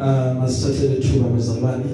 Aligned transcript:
Ah 0.00 0.34
masithathele 0.40 0.94
thuba 1.00 1.28
bazalwane 1.28 1.84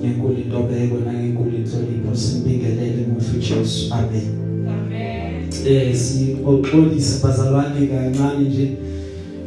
ngenkulu 0.00 0.34
intobeko 0.40 0.96
nangenkulu 1.04 1.50
inhlonipho 1.56 2.14
simbingelele 2.16 3.06
muhle 3.12 3.38
Jesu. 3.40 3.92
Amen. 3.94 4.28
Amen. 4.68 5.48
eh 5.66 5.94
sixolisa 5.96 7.26
bazalwane 7.28 7.86
kancane 7.86 8.48
nje 8.48 8.68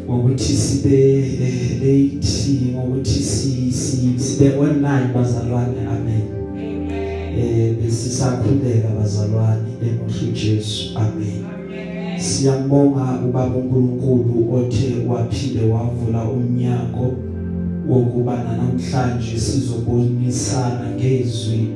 ngokuthi 0.10 0.54
sibe 0.54 1.20
eh, 1.20 1.82
late 1.82 2.62
ngokuthi 2.74 3.20
si 3.24 3.72
si- 3.72 4.20
sibe 4.20 4.58
online 4.58 5.08
bazalwane. 5.16 5.80
Amen. 5.90 6.24
Amen. 6.58 7.40
eh 7.40 7.74
besisakhuleka 7.84 8.88
bazalwane 9.00 9.70
emuhle 9.82 10.32
Jesu. 10.34 10.90
Amen. 10.96 11.44
Amen. 11.54 12.20
Siyambonga 12.20 13.20
ubaba 13.30 13.56
uNkulunkulu 13.56 14.54
othe 14.56 14.94
waphinde 15.08 15.62
wavula 15.72 16.24
umnyango 16.24 17.14
wokuba 17.90 18.44
namhlanje 18.44 19.38
sizobonisana 19.40 20.90
ngezwi 20.96 21.68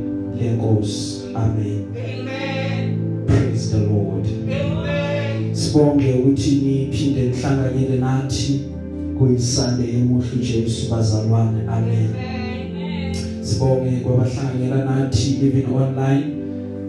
lenkosi. 0.42 1.22
Amen. 1.36 1.86
Amen. 1.96 2.98
Praise 3.28 3.70
the 3.72 3.78
Lord. 3.80 4.28
Amen. 4.28 5.56
Sibonge 5.56 6.14
ukuthi 6.14 6.52
niphinde 6.52 7.22
nihlanganyele 7.22 7.98
nathi 7.98 8.60
kuyisande 9.18 9.84
emuhle 9.92 10.38
Jesu 10.42 10.92
bazalwane. 10.92 11.62
Amen. 11.68 12.10
Amen. 12.10 13.16
Sibonge 13.42 13.92
kwabahlanganyela 13.92 14.86
nathi 14.86 15.38
even 15.46 15.66
online 15.74 16.26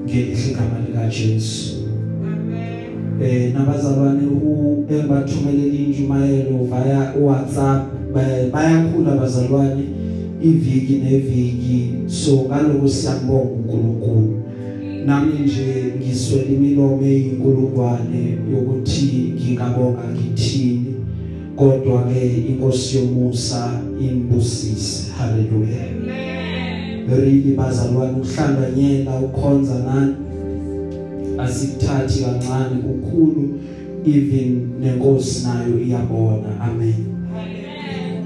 ngelihle 0.07 0.51
igama 0.51 0.79
lika 0.87 1.07
Jesu. 1.09 1.77
Amen. 2.25 3.23
eh 3.23 3.55
nabazalwane 3.55 4.27
u 4.27 4.85
engibathumelela 4.91 5.75
injumayelo 5.75 6.59
via 6.65 7.13
WhatsApp 7.21 7.83
ba- 7.93 8.02
bayakhula 8.53 9.13
abazalwane 9.13 9.85
iviki 10.43 10.95
neviki. 10.95 11.89
So 12.07 12.47
ngaloko 12.49 12.89
siyambonga 12.89 13.51
uNkulunkulu. 13.51 14.43
Nami 15.07 15.33
nje 15.45 15.95
ngiswele 15.99 16.55
imilomo 16.55 17.03
eyinkulungwane 17.05 18.39
yokuthi 18.53 19.35
ngingabonga 19.35 20.03
ngithini 20.13 20.95
kodwa 21.57 22.03
ke 22.03 22.37
inkosi 22.49 22.97
yomusa 22.99 23.81
imbusise. 24.01 25.11
Haleluya 25.19 25.83
really 27.09 27.55
bazalwane 27.57 28.13
ukuhlanganyela 28.13 29.19
ukhonza 29.21 29.79
nani. 29.79 30.15
Asikuthathi 31.39 32.25
kancane 32.25 32.83
kukhulu 32.83 33.59
even 34.07 34.69
nenkosi 34.81 35.47
nayo 35.47 35.79
iyabona. 35.79 36.61
Amen. 36.61 37.22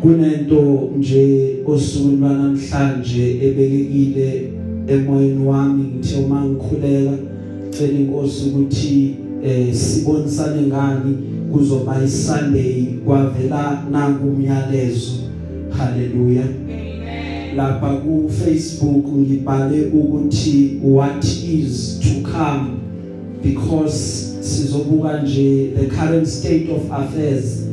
Kunento 0.07 0.91
nje 0.99 1.57
osukwini 1.67 2.17
lwanamhlanje 2.17 3.31
ebekekile 3.47 4.51
emoyeni 4.89 5.47
wami 5.47 5.85
ngithe 5.85 6.17
uma 6.25 6.45
ngikhuleka 6.45 7.13
cela 7.71 7.99
inkosi 7.99 8.49
ukuthi 8.49 9.15
eh 9.45 9.75
sibonisane 9.75 10.63
ngani 10.63 11.17
kuzoba 11.53 12.05
iSunday 12.05 12.87
kwavela 13.05 13.83
nangu 13.91 14.29
umyalezo. 14.29 15.13
Haleluya 15.71 16.43
Amen. 16.43 17.57
lapha 17.57 17.89
ku 17.89 18.31
Facebook 18.31 19.07
ngibhale 19.09 19.91
ukuthi 19.93 20.79
what 20.83 21.25
is 21.25 21.99
to 22.01 22.31
come 22.31 22.79
because 23.43 23.99
sizobuka 24.41 25.23
nje 25.23 25.71
the 25.77 25.87
current 25.87 26.27
state 26.27 26.71
of 26.71 26.93
affairs. 26.93 27.66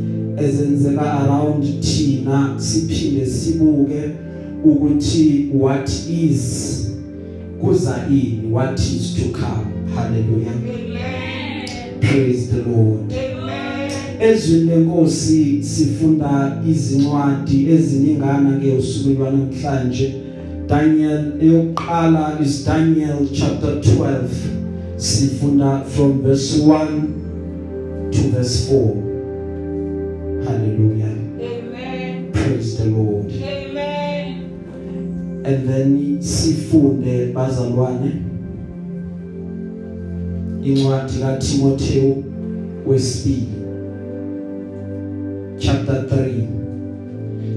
Ezenzeka 0.44 1.14
around 1.14 1.80
thina 1.80 2.54
siphinde 2.58 3.26
sibuke 3.26 4.02
ukuthi 4.66 5.50
what 5.54 5.90
is 6.10 6.80
kuza 7.62 8.06
ini 8.10 8.52
what 8.52 8.80
is 8.80 9.16
to 9.16 9.40
come. 9.40 9.66
Hallelujah. 9.96 10.52
Amen. 10.52 12.00
praise 12.00 12.52
the 12.52 12.70
lord. 12.70 13.14
Amen. 13.14 13.92
ezwini 14.20 14.66
lenkosi 14.66 15.64
sifunda 15.64 16.62
izincwadi 16.70 17.72
eziningana 17.72 18.60
ke 18.60 18.72
usuku 18.72 19.10
lwanamhlanje 19.10 20.14
Daniel 20.68 21.32
eyokuqala 21.42 22.40
is 22.46 22.66
Daniel 22.66 23.28
chapter 23.34 23.70
12 23.70 24.24
sifunda 24.98 25.82
from 25.84 26.22
verse 26.22 26.62
1 26.62 28.12
to 28.12 28.22
verse 28.30 28.74
4 28.74 29.03
hallelujah 30.46 31.12
Amen. 31.42 32.32
praise 32.32 32.78
the 32.78 32.86
lord 32.86 33.32
Amen. 33.32 34.50
and 35.46 35.68
then 35.68 36.18
sifunde 36.22 37.26
bazalwane 37.34 38.12
incwadi 40.64 41.14
kaTimotheo 41.20 42.16
wesibili 42.88 43.48
chapter 45.58 45.96
3 45.96 46.30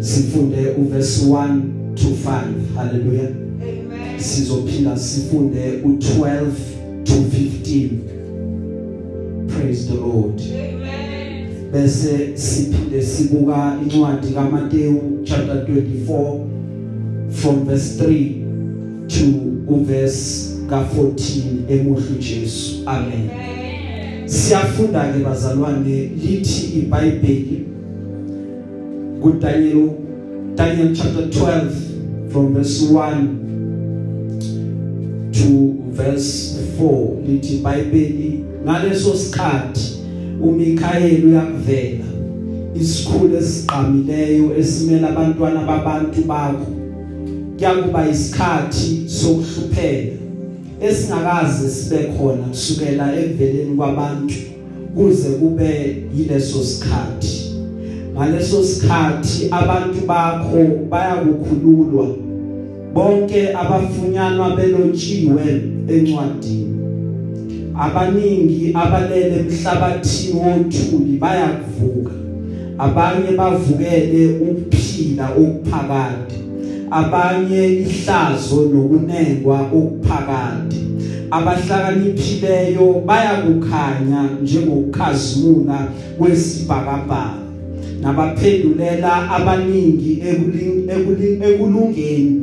sifunde 0.00 0.70
uverse 0.70 1.26
1 1.26 1.60
to 1.94 2.08
5 2.08 2.42
hallelujah 2.76 3.28
Amen. 3.62 4.18
sizophinda 4.20 4.96
sifunde 4.96 5.82
u12 5.84 6.50
to 7.04 7.12
15 7.12 7.88
praise 9.48 9.88
the 9.88 9.94
lord 9.94 10.40
Amen. 10.40 10.85
Bese 11.76 12.30
siphinde 12.34 13.02
sibuka 13.02 13.78
incwadi 13.82 14.26
kaMateyu 14.34 15.20
chapter 15.24 15.56
24 15.56 16.40
from 17.30 17.64
verse 17.64 18.04
3 18.04 18.32
to 19.08 19.24
uverse 19.74 20.50
ka14 20.70 21.42
emuhle 21.68 22.18
Jesu 22.18 22.82
amen 22.86 23.30
Amen. 23.30 24.28
siyafunda 24.28 25.12
ke 25.12 25.18
bazalwane 25.18 26.10
lithi 26.24 26.78
iBhayibheli 26.78 27.64
kuDaniel 29.22 29.90
Daniel 30.54 30.96
chapter 30.96 31.22
12 31.22 31.70
from 32.32 32.54
verse 32.54 32.84
1 32.84 33.26
to 35.32 35.74
verse 35.92 36.56
4 36.80 37.28
lithi 37.28 37.54
iBhayibheli 37.54 38.44
ngaleso 38.64 39.16
sikhathi 39.16 39.95
uMikhayeli 40.40 41.26
uyakuvela. 41.26 42.04
Isikhulu 42.80 43.36
esiqhamileyo 43.36 44.56
esimela 44.58 45.08
abantwana 45.08 45.60
babantu 45.60 46.20
bakho 46.26 46.66
kuyakuba 47.56 48.08
isikhathi 48.08 49.04
sokuhlupheka. 49.06 50.16
Esingakaze 50.80 51.68
sibe 51.68 52.12
khona 52.12 52.42
kusukela 52.50 53.16
eveleni 53.16 53.76
kwabantu 53.76 54.34
kuze 54.94 55.28
kube 55.28 55.96
yileso 56.16 56.64
sikhathi. 56.64 57.56
Ngaleso 58.14 58.64
sikhathi 58.64 59.48
abantu 59.50 60.06
bakho 60.06 60.58
bayakukhululwa. 60.90 62.06
Bonke 62.94 63.52
abafunyanwa 63.52 64.56
belotshiwe 64.56 65.62
encwadini. 65.88 66.75
Abaningi 67.80 68.72
abalele 68.74 69.36
emhlabathini 69.40 70.40
wothuli 70.40 71.18
bayakuvuka 71.22 72.12
abanye 72.78 73.30
bavukele 73.36 74.22
ukuphila 74.46 75.26
okuphakade 75.40 76.36
abanye 76.90 77.62
ihlazo 77.66 78.60
nokunengwa 78.72 79.60
okuphakade 79.60 80.76
abahlakaniphileyo 81.30 83.02
bayakukhanya 83.06 84.30
njengokukhazimula 84.42 85.88
kwesibhakabhaka. 86.18 87.42
Nabaphendulela 88.00 89.30
abaningi 89.30 90.22
ekulungeni 91.46 92.42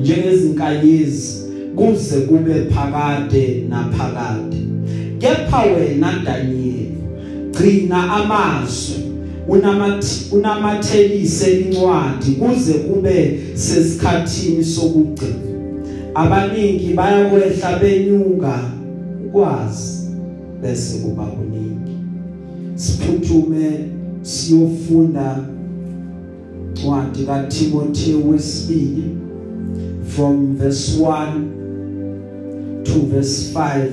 njengezinkanyezi. 0.00 1.43
Kuze 1.76 2.20
kube 2.20 2.54
phakade 2.70 3.66
naphakade. 3.68 4.56
Kepha 5.18 5.62
wena 5.62 6.12
Daniel 6.24 6.74
gcina 7.50 8.12
amazwi 8.12 9.04
unamathelise 10.32 11.60
incwadi 11.60 12.30
kuze 12.30 12.72
kube 12.72 13.40
sesikhathini 13.54 14.64
sokugcina. 14.64 15.34
Abaningi 16.14 16.94
bayakwehla 16.94 17.78
benyuka 17.78 18.58
ukwazi 19.26 20.08
bese 20.62 20.98
kuba 20.98 21.24
kuningi. 21.24 21.98
Siphuthume 22.74 23.70
siyofunda 24.22 25.38
ncwadi 26.72 27.24
kaTimotheo 27.24 28.18
wesibili. 28.28 29.04
From 30.06 30.56
verse 30.56 30.96
1 30.98 32.84
to 32.84 32.92
verse 32.92 33.52
5 33.52 33.88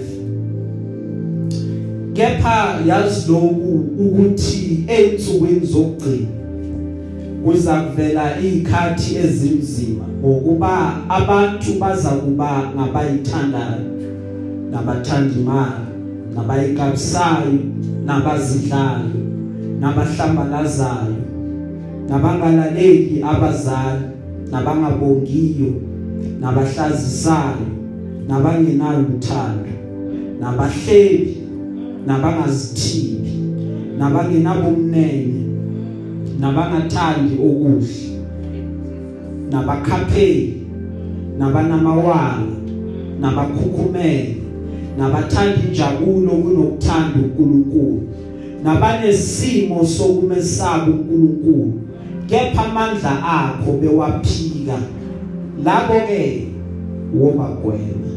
kepha 2.14 2.80
yazi 2.86 3.32
lokhu 3.32 3.86
ukuthi 4.00 4.84
einsukwini 4.88 5.66
zokugcina 5.66 6.28
kuza 7.44 7.82
kuvela 7.82 8.40
izikhathi 8.40 9.16
ezinzima 9.16 10.06
ngokuba 10.20 10.98
abantu 11.10 11.74
baza 11.80 12.10
kuba 12.10 12.72
ngabayithandayo 12.76 13.86
nabathanda 14.72 15.34
imali 15.40 15.86
nabayikabisayo 16.36 17.60
nabazidlayo 18.06 19.10
nabahlambalazayo 19.80 21.16
nabangalaleli 22.10 23.24
abazali 23.24 24.12
nabangabongiyo. 24.52 25.91
Nabahlazisayo 26.42 27.68
nabangenalo 28.28 29.06
uthando 29.16 29.74
nabahlebi 30.40 31.38
nabangazithibi 32.08 33.34
nabangenabumnene 33.98 35.42
nabangathandi 36.40 37.34
okuhle 37.48 38.02
nabakhapheli 39.52 40.68
nabanamawala 41.38 42.56
nabakhukhumele 43.22 44.36
nabathanda 44.98 45.62
injabulo 45.68 46.32
kunokuthanda 46.32 47.20
uNkulunkulu 47.20 48.02
nabanesimo 48.64 49.86
sokumesaba 49.86 50.86
uNkulunkulu 50.86 51.74
kepha 52.28 52.66
amandla 52.66 53.14
akho 53.24 53.72
bewaphika. 53.82 54.78
Labo 55.64 55.94
ke 56.08 56.48
wobagwema 57.20 58.12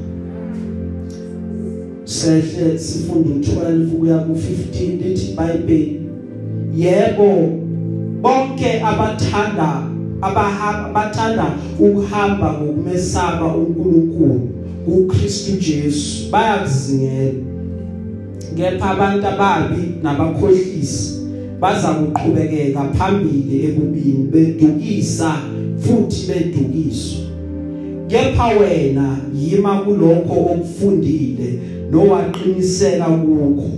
sehle 2.05 2.79
sifunda 2.79 3.31
u12 3.31 3.91
kuya 3.91 4.17
ku15 4.17 5.03
lithi 5.03 5.33
iBhayibheli 5.33 6.01
yebo 6.77 7.49
bonke 8.23 8.81
abathanda 8.81 9.83
abahamba 10.23 10.89
bathanda 10.95 11.47
ukuhamba 11.79 12.53
ngokumesaba 12.53 13.55
uNkulunkulu 13.57 14.41
uKristu 14.87 15.53
Jesu 15.61 16.31
bayakuzingela. 16.31 17.33
Kepha 18.57 18.91
abantu 18.91 19.27
ababi 19.27 19.83
nabakhohlisi 20.03 21.29
baza 21.61 21.89
kuqhubekeka 21.89 22.85
phambili 22.95 23.65
ebubini 23.67 24.29
bedukisa 24.33 25.37
futhi 25.79 26.27
bedukiswa. 26.29 27.34
Kepha 28.15 28.49
wena 28.49 29.17
yima 29.41 29.79
kulokho 29.79 30.35
okufundile 30.35 31.59
nowaqiniseka 31.91 33.05
kukho. 33.05 33.71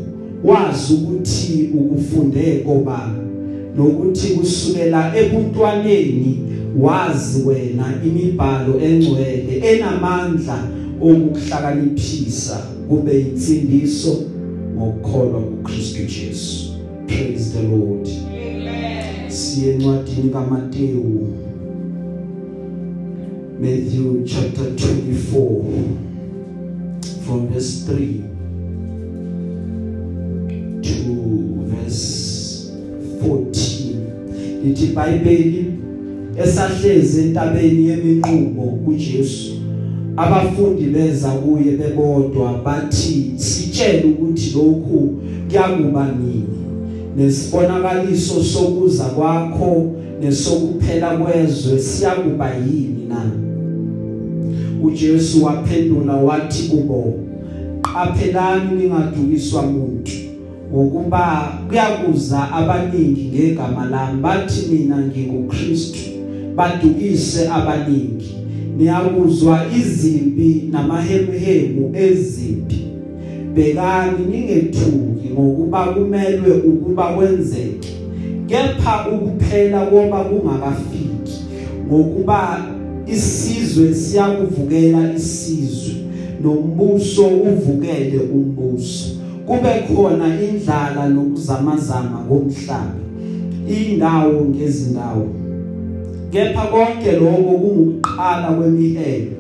Wazi 0.45 0.95
ukuthi 0.95 1.71
ukufunde 1.75 2.63
kobani 2.67 3.19
nokuthi 3.77 4.29
kusukela 4.29 5.13
ebuntwaneni 5.17 6.39
wazi 6.81 7.43
wena 7.43 7.85
imibhalo 8.07 8.81
engcwele 8.81 9.61
enamandla 9.71 10.59
okuhlakaniphisa 11.03 12.57
kube 12.89 13.21
insindiso 13.21 14.23
ngokukholwa 14.77 15.41
kuKristu 15.41 16.03
Jesu. 16.03 16.73
Praise 17.07 17.51
the 17.53 17.63
lord. 17.63 18.09
Amen. 18.09 19.31
siye 19.31 19.75
encwadini 19.75 20.31
kaMateyu 20.33 21.27
Matthew 23.59 24.27
chapter 24.27 24.77
24 24.77 25.63
from 27.25 27.49
verse 27.49 27.87
3 27.87 28.23
to 30.83 31.65
verse 31.73 32.71
14 33.23 33.97
lithi 34.65 34.85
iBhayibheli 34.85 35.73
esahleze 36.45 37.23
entabeni 37.23 37.89
yeminqubo 37.89 38.79
uJesu 38.87 39.53
abafundi 40.17 40.83
beza 40.83 41.31
kuye 41.31 41.73
bebodwa 41.77 42.61
bathi 42.65 43.33
sitshele 43.37 44.05
ukuthi 44.05 44.51
lokhu 44.55 45.15
kuyakuba 45.49 46.13
nini? 46.13 46.45
Nesibonakaliso 47.17 48.45
sokuza 48.45 49.05
kwakho 49.05 49.93
nesokuphela 50.21 51.17
kwezwe 51.17 51.79
siyakuba 51.79 52.55
yini 52.55 53.07
na? 53.09 53.31
uJesu 54.83 55.45
waphendula 55.45 56.13
wathi 56.17 56.69
kubo 56.69 57.15
qaphelani 57.83 58.83
ningadukiswa 58.83 59.63
umuntu 59.63 60.13
ngokuba 60.73 61.53
kuyakuza 61.69 62.53
abaningi 62.53 63.25
ngegama 63.35 63.85
lami 63.91 64.23
bathi 64.23 64.73
mina 64.73 64.99
nginguKristu 64.99 65.99
badukise 66.57 67.49
abaningi. 67.49 68.35
Niyakuzwa 68.77 69.67
izimpi 69.79 70.69
namahemhemu 70.71 71.93
ezimpi. 71.97 72.87
Bekani 73.55 74.27
ningethuki 74.31 75.29
ngokuba 75.33 75.85
kumelwe 75.85 76.57
ukuba 76.57 77.05
kwenzeke. 77.05 77.89
Kepha 78.47 79.07
ukuphela 79.13 79.87
koba 79.87 80.25
kungakafiki 80.25 81.45
ngokuba 81.87 82.67
isizwe 83.07 83.95
siyakuvukela 83.95 85.13
isizwe 85.17 85.95
nombuso 86.43 87.27
uvukele 87.27 88.19
umbuso. 88.35 89.17
Kube 89.47 89.69
khona 89.87 90.27
indlala 90.43 91.09
nokuzamazama 91.09 92.25
ngomhlaba 92.27 92.95
indawo 93.69 94.45
ngezindawo. 94.45 95.29
Kepha 96.31 96.63
konke 96.67 97.13
lokho 97.13 97.43
kungukuqala 97.43 98.49
kwemihelo 98.57 99.33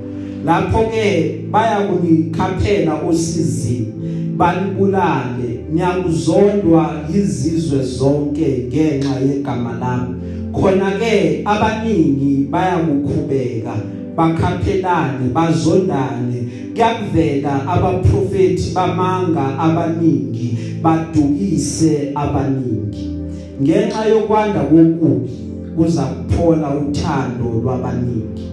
lapho 0.44 0.78
ke 0.78 1.40
baya 1.50 1.80
kunikhaphela 1.80 2.94
osizini. 3.08 3.92
Banibulale 4.36 5.48
niyakuzondwa 5.72 7.02
izizwe 7.14 7.82
zonke 7.82 8.68
ngenxa 8.68 9.20
yegama 9.20 9.72
lami. 9.80 10.14
Khona 10.52 10.90
ke 11.00 11.42
abaningi 11.44 12.48
bayakukhubeka 12.50 13.74
bakhaphelane 14.16 15.28
bazondane. 15.34 16.38
Kuyakuvela 16.74 17.68
abaprofeti 17.68 18.74
bamanga 18.74 19.58
abaningi 19.58 20.58
badukise 20.82 22.12
abaningi. 22.14 23.16
Ngenxa 23.62 24.04
yokwanda 24.08 24.60
kokubi 24.60 25.30
kuza 25.76 26.02
kuphola 26.02 26.68
uthando 26.70 27.60
lwabaningi. 27.62 28.45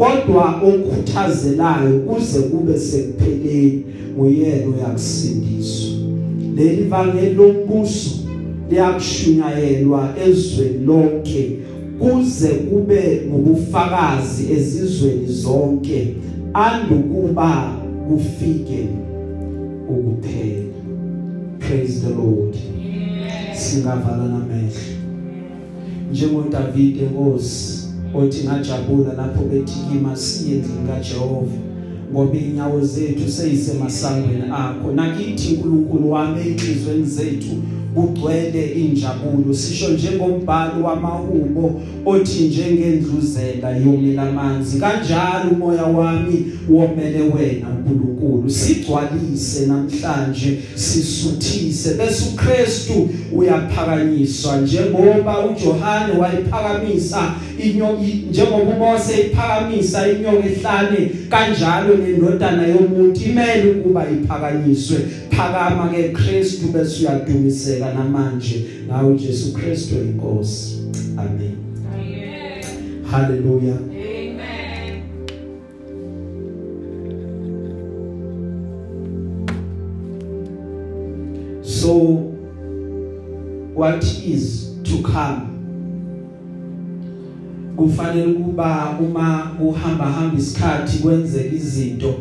Kodwa 0.00 0.62
okukhuthazelayo 0.62 1.98
kuze 1.98 2.38
kube 2.38 2.78
sekupheleni 2.78 3.84
nguyena 4.16 4.66
uyakusindiswa 4.66 5.90
leli 6.56 6.84
vangeli 6.84 7.34
lombuso 7.34 8.10
liyakushunyayelwa 8.70 10.14
ezweni 10.26 10.84
lonke 10.86 11.50
kuze 11.98 12.48
kube 12.48 13.22
ngubufakazi 13.28 14.52
ezizweni 14.52 15.26
zonke 15.26 16.14
andukuba 16.54 17.72
kufike 18.08 18.86
ukuphela. 19.88 20.70
Praise 21.58 22.00
the 22.00 22.10
lord. 22.10 22.56
Singavala 23.54 24.24
namehlo 24.24 24.70
njengoDavid 26.12 27.02
enkosi 27.02 27.79
othi 28.14 28.44
ngajabula 28.44 29.12
lapho 29.12 29.42
bethi 29.44 29.74
kima 29.90 30.16
siye 30.16 30.56
endlini 30.56 30.88
kaJehova. 30.88 31.69
Ngoba 32.12 32.36
inyawo 32.38 32.80
zethu 32.84 33.30
seyisemasangweni 33.30 34.44
akho. 34.52 34.92
Nakithi 34.92 35.54
uNkulunkulu 35.54 36.10
wami 36.10 36.40
ezizweni 36.40 37.04
zethu 37.04 37.56
kugcwele 37.94 38.66
injabulo. 38.66 39.54
Sisho 39.54 39.88
njengombhalo 39.88 40.84
wamahubo 40.84 41.80
othi 42.06 42.42
njengendluzela 42.42 43.76
yomela 43.76 44.22
amanzi 44.22 44.78
kanjalo 44.80 45.50
umoya 45.52 45.84
wami 45.84 46.46
womele 46.70 47.20
wena 47.20 47.66
uNkulunkulu 47.68 48.50
sigcwalise 48.50 49.66
namhlanje 49.66 50.58
sisuthise. 50.74 51.94
Bese 51.94 52.24
uKristu 52.34 53.08
uyaphakanyiswa. 53.32 54.60
Njengoba 54.60 55.46
uJohane 55.46 56.12
wayiphakamisa 56.18 57.34
inyoka 57.64 58.02
njengoba 58.30 58.74
uMose 58.76 59.20
iphakamisa 59.20 60.08
inyoka 60.12 60.46
ehlane 60.46 61.10
kanjalo 61.28 61.94
nendodana 62.00 62.66
yomuntu 62.66 63.20
imele 63.20 63.70
ukuba 63.70 64.10
iphakanyiswe 64.10 64.96
phakama 65.30 65.88
ke 65.88 66.08
Kristu 66.08 66.66
bese 66.72 67.00
uyadumiseka 67.06 67.94
namanje 67.94 68.66
nawe 68.88 69.14
Jesu 69.18 69.52
Kristu 69.52 69.94
inkosi 69.94 70.78
amen 71.16 71.56
Amen. 71.94 73.04
haleluya 73.10 73.74
Amen. 73.74 75.02
so 81.62 81.94
what 83.74 84.04
is 84.04 84.74
to 84.84 85.02
come 85.02 85.49
kufanele 87.80 88.32
kuba 88.32 88.98
uma 89.00 89.50
uhamba 89.60 90.04
hamba 90.04 90.38
isikhathi 90.38 90.98
kwenzeka 90.98 91.54
izinto 91.54 92.14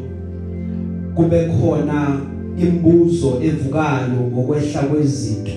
kube 1.15 1.45
khona 1.45 2.19
imibuzo 2.61 3.41
evukayo 3.43 4.21
ngokwehla 4.31 4.81
kwezinto. 4.81 5.51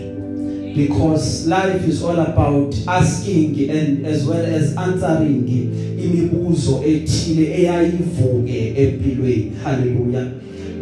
Because 0.77 1.47
life 1.49 1.89
is 1.89 2.03
all 2.03 2.19
about 2.21 2.75
asking 2.87 3.71
and 3.71 4.07
as 4.07 4.27
well 4.27 4.55
as 4.55 4.77
answering 4.77 5.49
imibuzo 6.05 6.83
ethile 6.87 7.55
eyayivuke 7.55 8.75
empilweni. 8.77 9.53
Haleluya 9.65 10.27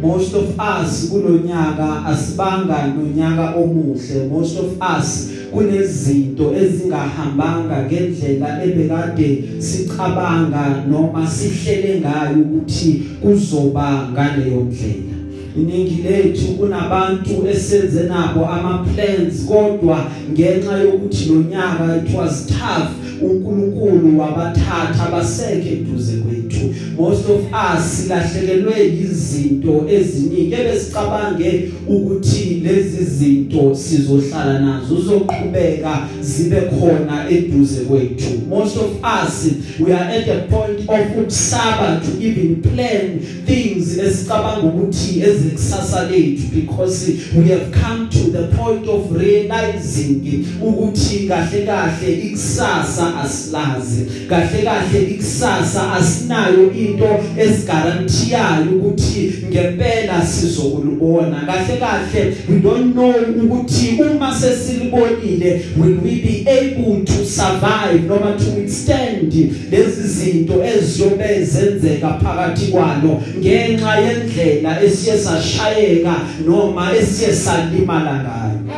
most 0.03 0.35
of 0.35 0.59
us 0.59 1.11
kulonyaka 1.11 2.07
asibanga 2.07 2.87
nonyaka 2.87 3.55
omuhle. 3.55 4.29
Most 4.31 4.59
of 4.59 4.81
us 4.81 5.31
kunezinto 5.53 6.55
ezingahambanga 6.63 7.77
ngendlela 7.87 8.65
ebekade 8.65 9.45
sicabanga 9.59 10.85
noma 10.91 11.27
sihlele 11.27 12.01
ngayo 12.01 12.37
ukuthi 12.43 13.03
kuzoba 13.23 14.09
ngaleyo 14.13 14.61
ndlela. 14.61 15.17
Iningi 15.57 16.03
lethu 16.03 16.47
kunabantu 16.47 17.49
esenze 17.53 18.03
nabo 18.03 18.47
ama 18.47 18.87
plans 18.87 19.47
kodwa 19.47 20.07
ngenxa 20.33 20.79
yokuthi 20.79 21.29
lo 21.29 21.43
nyaka 21.43 21.97
it 21.97 22.15
was 22.15 22.47
tough 22.47 23.00
uNkulunkulu 23.23 24.19
wabathatha 24.19 25.07
abasekhe 25.07 25.73
eduze 25.73 26.13
kwethu. 26.13 26.75
Most 26.99 27.25
of 27.31 27.41
us 27.53 27.97
silahlekelwe 27.97 28.87
izinto 29.03 29.87
eziningi 29.89 30.55
ebesicabange 30.55 31.71
ukuthi 31.89 32.63
lezi 32.65 33.05
zinto 33.05 33.75
sizohlala 33.75 34.61
nazo 34.61 34.95
uzoqhubeka 34.95 36.09
zibe 36.21 36.61
khona 36.61 37.31
eduze 37.31 37.81
kwethu. 37.81 38.31
Most 38.49 38.77
of 38.77 38.91
us 39.05 39.51
we 39.81 39.93
are 39.93 40.09
at 40.17 40.29
a 40.29 40.41
point 40.51 40.81
of 40.89 41.17
ukusaba 41.21 42.01
to 42.01 42.27
even 42.27 42.63
plan 42.63 43.21
things 43.47 43.99
esicabanga 43.99 44.67
ukuthi 44.67 45.21
ezekusasa 45.21 46.09
lethu 46.11 46.43
because 46.55 47.13
we 47.37 47.49
have 47.49 47.71
come 47.71 48.09
to 48.09 48.31
the 48.31 48.57
point 48.57 48.89
of 48.89 49.13
realizing 49.13 50.45
ukuthi 50.63 51.29
kahle 51.29 51.67
kahle 51.67 52.15
ikusasa 52.15 53.10
asilazi 53.17 54.07
kahle 54.29 54.63
kahle 54.63 55.03
ikusasa 55.11 55.93
asinayo 55.93 56.73
into 56.73 57.09
esigarantiyayo 57.39 58.71
ukuthi 58.77 59.35
ngempela 59.51 60.27
sizokulibona 60.27 61.41
kahle 61.47 61.77
kahle 61.77 62.37
we 62.49 62.59
don't 62.59 62.95
know 62.95 63.15
ukuthi 63.45 63.99
uma 64.11 64.35
sesilibonile 64.35 65.63
will 65.77 65.99
we 66.05 66.11
be 66.11 66.45
able 66.51 67.05
to 67.05 67.25
survive 67.25 68.09
noma 68.09 68.33
to 68.33 68.45
withstand 68.57 69.33
lezi 69.71 70.09
zinto 70.09 70.65
eziyobe 70.65 71.45
zenzeka 71.45 72.09
phakathi 72.09 72.67
kwalo 72.67 73.23
ngenxa 73.39 73.97
yendlela 73.97 74.83
esiye 74.83 75.19
sashayeka 75.19 76.15
noma 76.47 76.97
esiye 76.97 77.35
salimala 77.35 78.15
ngayo. 78.23 78.70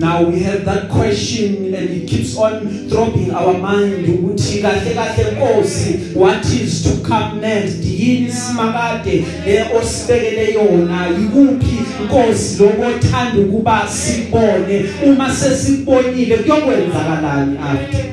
Now 0.00 0.22
we 0.22 0.40
have 0.40 0.64
that 0.64 0.88
question 0.88 1.74
and 1.74 1.90
it 1.90 2.08
keeps 2.08 2.36
on 2.36 2.66
throbbing 2.88 3.30
our 3.32 3.52
mind 3.58 4.08
ukuthi 4.08 4.62
kahle 4.62 4.94
kahle 4.94 5.24
Nkosi 5.30 6.14
what 6.14 6.44
is 6.46 6.82
to 6.82 7.08
come 7.08 7.40
next? 7.40 7.84
Yini 7.84 8.32
simakade 8.32 9.24
le 9.46 9.64
osibekele 9.78 10.54
yona 10.54 11.06
yikuphi? 11.06 11.78
Nkosi 12.04 12.62
lokuthanda 12.62 13.40
ukuba 13.40 13.88
sibone. 13.88 14.84
Uma 15.06 15.34
sesibonile 15.34 16.36
kuyokwenzakalani 16.36 17.58
after? 17.58 18.04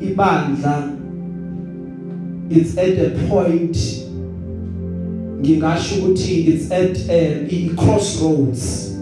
Ibandla 0.00 0.90
it's 2.50 2.76
at 2.76 2.98
a 2.98 3.10
point 3.28 4.03
ngingasho 5.40 5.94
ukuthi 5.94 6.34
it's 6.34 6.72
at 6.72 7.10
a, 7.10 7.46
a 7.50 7.68
crossroads 7.76 8.94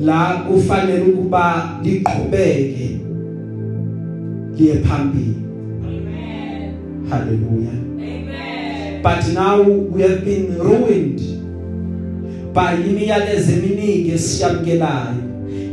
la 0.00 0.44
kufanele 0.48 1.02
ukuba 1.02 1.78
liqhubeke 1.82 3.00
liye 4.58 4.74
phambili 4.74 5.34
Amen. 5.84 6.74
hallelujah 7.10 7.78
Amen. 7.94 9.02
but 9.02 9.34
now 9.34 9.62
we 9.62 10.02
have 10.02 10.24
been 10.24 10.58
ruined 10.58 11.20
by 12.54 12.90
imiyalezo 12.90 13.52
eminingi 13.52 14.10
esiyamkelayo 14.10 15.26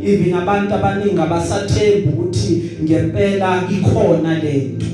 even 0.05 0.33
abantu 0.33 0.73
abaningi 0.73 1.21
abasathemba 1.21 2.11
ukuthi 2.11 2.63
ngempela 2.83 3.63
ikhona 3.71 4.39
lento 4.39 4.85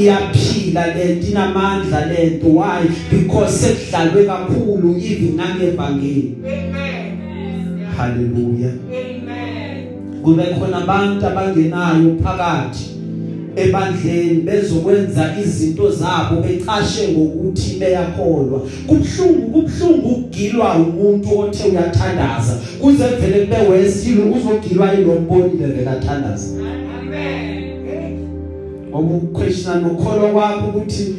iyaphila 0.00 0.86
lento 0.94 1.26
inamandla 1.26 2.06
lento 2.06 2.46
why? 2.46 2.88
Because 3.10 3.52
sekudlalwe 3.58 4.24
kakhulu 4.24 4.96
even 4.96 5.36
nangevangeli 5.36 6.36
Amen. 6.44 7.86
hallelujah. 7.96 8.72
Amen. 8.88 9.86
kube 10.22 10.42
khona 10.44 10.82
abantu 10.82 11.26
abangenayo 11.26 12.16
phakathi 12.22 12.84
ebandleni 13.56 14.40
bezokwenza 14.40 15.34
izinto 15.44 15.90
zabo 15.90 16.40
becashe 16.42 17.08
ngokuthi 17.08 17.76
beyakholwa. 17.80 18.60
Kubhlungu 18.86 19.50
kubhlungu 19.52 20.08
ukugilwa 20.08 20.76
umuntu 20.76 21.38
othe 21.38 21.68
uyathandaza. 21.68 22.58
Kuze 22.80 23.04
vele 23.08 23.46
kube 23.46 23.68
wesilo 23.70 24.22
uzogilwa 24.32 24.92
yilombonile 24.92 25.66
vele 25.66 25.90
athandaza 25.90 26.48
Amen. 26.58 26.79
Ngoba 28.90 29.14
uquestion 29.14 29.82
nokholwa 29.82 30.30
kwakho 30.30 30.68
ukuthi 30.68 31.14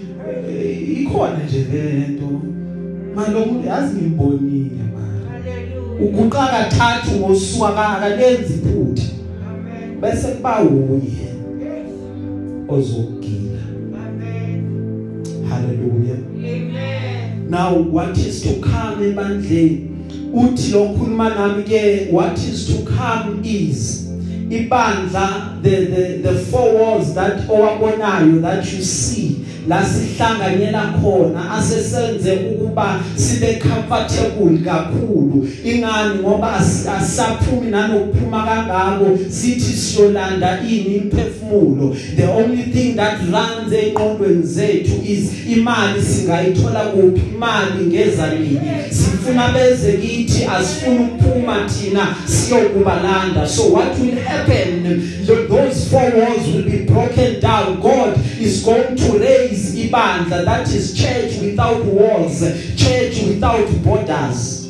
eh, 0.50 1.02
ikhona 1.02 1.40
nje 1.48 1.66
lento 1.74 2.42
malomuntu 3.16 3.68
yazi 3.68 4.02
manje 4.02 4.72
Hallelujah. 5.32 6.02
uguqa 6.04 6.48
kathathu 6.48 7.16
ngosuku 7.20 7.66
akalenzi 7.66 8.54
iphutha 8.54 9.04
Amen. 9.50 10.02
bese 10.02 10.28
kuba 10.28 10.62
uye 10.62 11.32
ozogila 12.68 13.62
Amen. 14.06 14.64
hallelujah 15.50 16.18
Amen. 16.38 17.50
now 17.50 17.76
what 17.92 18.18
is 18.18 18.42
to 18.42 18.50
come 18.50 19.08
ebandleni 19.08 19.88
uthi 20.34 20.72
lokhuluma 20.72 21.30
nami 21.30 21.64
ke 21.64 22.08
what 22.12 22.38
is 22.38 22.68
to 22.68 22.74
come 22.74 23.40
is 23.44 24.11
ibandla 24.52 25.62
the 25.62 25.86
the 25.86 26.04
the 26.22 26.40
four 26.52 26.74
walls 26.74 27.16
that 27.16 27.48
owabonayo 27.48 28.42
that 28.42 28.66
you 28.72 28.82
see. 28.84 29.46
La 29.68 29.86
sihlanganyela 29.86 30.94
khona 31.02 31.52
asesenze 31.52 32.32
ukuba 32.34 33.00
sibe 33.16 33.54
comfortable 33.62 34.58
kakhulu. 34.66 35.48
Ingani? 35.66 36.20
Ngoba 36.22 36.54
asi- 36.54 36.88
asaphumi 36.90 37.72
nanokuphuma 37.72 38.46
kangako 38.46 39.18
sithi 39.30 39.74
siyolanda 39.74 40.60
ini? 40.70 40.96
Imphefumulo. 40.96 41.96
The 42.16 42.26
only 42.28 42.64
thing 42.64 42.96
that 42.96 43.20
runs 43.32 43.74
eqondweni 43.74 44.44
zethu 44.44 45.02
is 45.06 45.30
imali. 45.50 46.02
Singayithola 46.02 46.80
kuphi? 46.80 47.22
Imali 47.36 47.86
ngeza 47.88 48.28
nini 48.34 48.60
sifuna 48.90 49.48
beze 49.54 49.92
kithi 49.94 50.46
asifuna 50.46 51.02
ukuphuma 51.02 51.56
thina 51.70 52.16
siyokubalanda. 52.26 53.48
So 53.48 53.64
what 53.74 54.00
will 54.00 54.16
happen? 54.20 54.84
Th- 55.26 55.48
those 55.50 55.90
four 55.90 56.12
walls 56.16 56.48
will 56.48 56.64
be 56.64 56.78
broken 56.86 57.40
down. 57.42 57.80
God 57.82 58.18
is 58.42 58.64
going 58.64 58.96
to 58.96 59.18
raise 59.20 59.51
ibandla 59.58 60.46
that 60.46 60.68
is 60.74 60.94
church 60.94 61.40
without 61.42 61.84
walls 61.86 62.42
church 62.76 63.24
without 63.28 63.68
borders. 63.84 64.61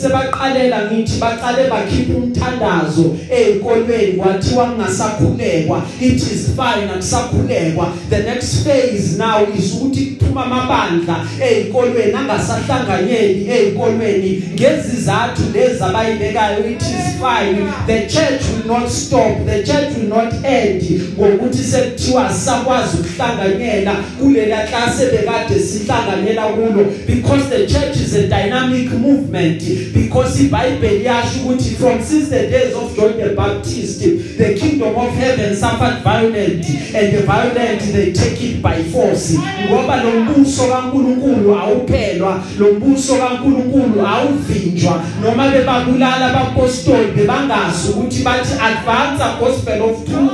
Sebaqalela 0.00 0.90
ngithi 0.90 1.20
baqale 1.20 1.68
bakhipha 1.70 2.14
umthandazo 2.16 3.16
ezikolweni 3.30 4.12
kwathiwa 4.12 4.66
kungasakhulekwa. 4.66 5.82
It 6.00 6.22
is 6.22 6.50
fine 6.56 6.90
akusakhulekwa. 6.90 7.92
The 8.10 8.22
next 8.22 8.64
phase 8.64 9.18
now 9.18 9.44
is 9.54 9.74
ukuthi 9.74 10.20
kuphuma 10.30 10.44
amabandla 10.44 11.26
ezikolweni 11.40 12.14
angasahlanganyeli 12.14 13.50
ezikolweni 13.50 14.42
ngezizathu 14.54 15.42
lezi 15.54 15.82
abayibekayo 15.84 16.70
it 16.70 16.82
is 16.82 17.06
fine. 17.20 17.72
The 17.86 18.06
church 18.06 18.42
will 18.50 18.66
not 18.66 18.88
stop. 18.88 19.46
The 19.46 19.62
church 19.62 19.96
will 19.96 20.08
not 20.08 20.32
end 20.44 20.82
ngokuthi 21.18 21.64
sekuthiwa 21.64 22.32
sakwazi 22.32 22.96
ukuhlanganyela 22.96 23.96
kulela 24.20 24.66
class 24.66 25.00
ebekade 25.00 25.60
sihlanganyela 25.60 26.42
kulo. 26.42 26.84
Because 27.06 27.48
the 27.48 27.66
church 27.66 27.96
is 27.96 28.14
a 28.14 28.28
dynamic 28.28 28.90
movement 29.00 29.62
because 29.94 30.42
iBhayibheli 30.42 31.04
yasho 31.04 31.40
ukuthi 31.44 31.74
from 31.74 32.02
since 32.02 32.30
the 32.30 32.46
days 32.46 32.74
of 32.74 32.96
John 32.96 33.16
the 33.16 33.34
Baptist 33.34 34.00
the 34.38 34.54
kingdom 34.80 34.94
kingdom 34.94 35.08
of 35.08 35.14
heaven 35.14 35.54
suffered 35.56 36.02
violent 36.02 36.64
and 36.94 37.14
the 37.14 37.22
violent 37.26 37.80
they 37.92 38.12
take 38.12 38.40
it 38.42 38.62
by 38.62 38.82
force. 38.84 39.36
Ngoba 39.68 40.02
lo 40.02 40.10
mbuso 40.20 40.62
kaNkuluNkulu 40.68 41.54
awuphelwa 41.54 42.42
lo 42.58 42.72
mbuso 42.72 43.16
kaNkuluNkulu 43.16 44.06
awuvinjwa. 44.06 45.02
Noma 45.22 45.48
bebabulala 45.48 46.26
abapostoli 46.26 47.12
bebangazi 47.16 47.88
ukuthi 47.88 48.22
bathi 48.22 48.52
advance 48.52 49.22
a 49.22 49.36
gospel 49.40 49.82
of 49.82 50.04
truth. 50.04 50.32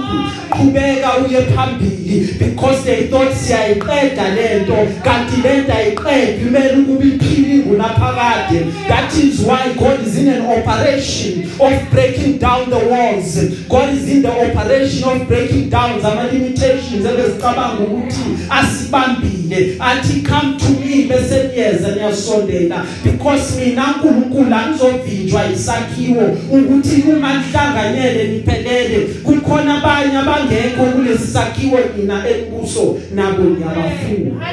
Qhubeka 0.50 1.16
uye 1.16 1.42
phambili 1.42 2.38
because 2.38 2.84
they 2.84 3.08
thought 3.08 3.32
siyayiqeda 3.32 4.28
lento 4.34 4.76
kanti 5.04 5.42
lento 5.42 5.72
ayiqedi 5.72 6.44
kumele 6.44 6.72
ukuba 6.72 7.04
iphilingu 7.04 7.76
naphakade 7.76 8.66
that 8.88 9.14
is 9.14 9.40
why 9.40 9.74
God 9.78 10.06
is 10.06 10.16
in 10.16 10.28
an 10.28 10.46
operation 10.46 11.42
of 11.60 11.90
breaking 11.90 12.38
down 12.38 12.70
the 12.70 12.78
walls. 12.78 13.36
God 13.68 13.94
is 13.94 14.08
in 14.08 14.22
the 14.22 14.32
operation 14.38 15.04
of 15.04 15.28
breaking 15.28 15.70
down 15.70 16.00
zama 16.00 16.26
limitations 16.32 17.06
ebezicabanga 17.06 17.82
ukuthi 17.82 18.24
asibambile. 18.50 19.76
Athi 19.80 20.22
come 20.22 20.58
to 20.58 20.70
me 20.70 21.06
bese 21.08 21.48
niyeza 21.48 21.94
niyasondela. 21.94 22.84
Because 23.04 23.56
mina 23.60 23.84
uNkulunkulu 23.86 24.54
angizovinjwa 24.54 25.50
isakhiwo 25.52 26.22
ukuthi 26.50 27.02
uma 27.08 27.34
nihlanganyele 27.34 28.24
niphelele 28.28 28.98
kukhona 29.22 29.78
abanye 29.78 30.16
abangekho 30.18 30.84
kulesi 30.84 31.26
sakhiwo 31.26 31.78
mina 31.96 32.28
embuso 32.28 32.98
nabo 33.14 33.42
ngiyabafuna 33.42 34.46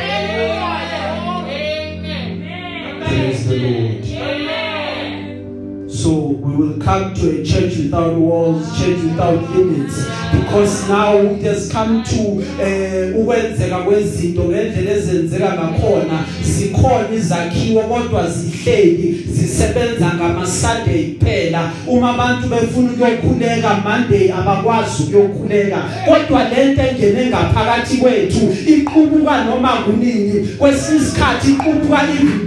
praise 3.14 3.46
the 3.50 3.58
lord 3.58 4.43
So 6.04 6.12
we 6.44 6.54
will 6.54 6.80
come 6.80 7.14
to 7.14 7.40
a 7.40 7.46
church 7.46 7.78
without 7.78 8.14
walls, 8.16 8.78
church 8.78 9.02
without 9.04 9.40
limits 9.52 10.06
because 10.34 10.90
now 10.90 11.16
it 11.16 11.44
has 11.44 11.72
come 11.72 12.04
to 12.04 12.44
eh 12.62 13.16
ukwenzeka 13.16 13.78
kwezinto 13.78 14.44
ngendlela 14.44 14.92
ezenzeka 14.92 15.54
ngakhona. 15.54 16.26
Sikhona 16.42 17.10
izakhiwo 17.16 17.82
kodwa 17.82 18.30
zihleli 18.30 19.26
zisebenza 19.32 20.14
ngama 20.16 20.48
Sunday 20.48 21.04
kuphela. 21.04 21.72
Uma 21.88 22.14
abantu 22.14 22.48
befuna 22.48 22.92
ukuyokhuleka 22.92 23.74
Monday 23.84 24.32
abakwazi 24.32 25.04
ukuyokhuleka. 25.04 25.84
Kodwa 26.06 26.44
lento 26.44 26.82
engene 26.82 27.26
ngaphakathi 27.26 27.98
kwethu 27.98 28.58
iqubuka 28.68 29.44
noma 29.44 29.70
kunini. 29.70 30.48
Kwesisikhathi 30.58 31.52
iqubuka 31.52 32.00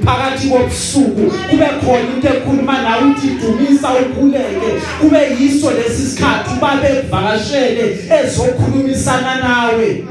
phakathi 0.04 0.48
kobusuku. 0.48 1.32
Kube 1.50 1.66
khona 1.80 2.14
into 2.14 2.28
ekhuluma 2.28 2.82
nawe 2.82 3.10
uthi 3.10 3.26
dumisa 3.46 3.88
ukhuleke 3.94 4.68
kube 5.00 5.18
yiso 5.40 5.70
lesi 5.70 6.02
sikhathi 6.06 6.50
ubabe 6.58 6.88
kuvakashele 6.88 7.98
ezokhulumisana 8.24 9.34
nawe 9.40 10.04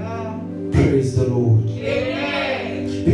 praise 0.71 1.15
the 1.15 1.23
lord 1.23 1.59
Amen. 1.65 1.74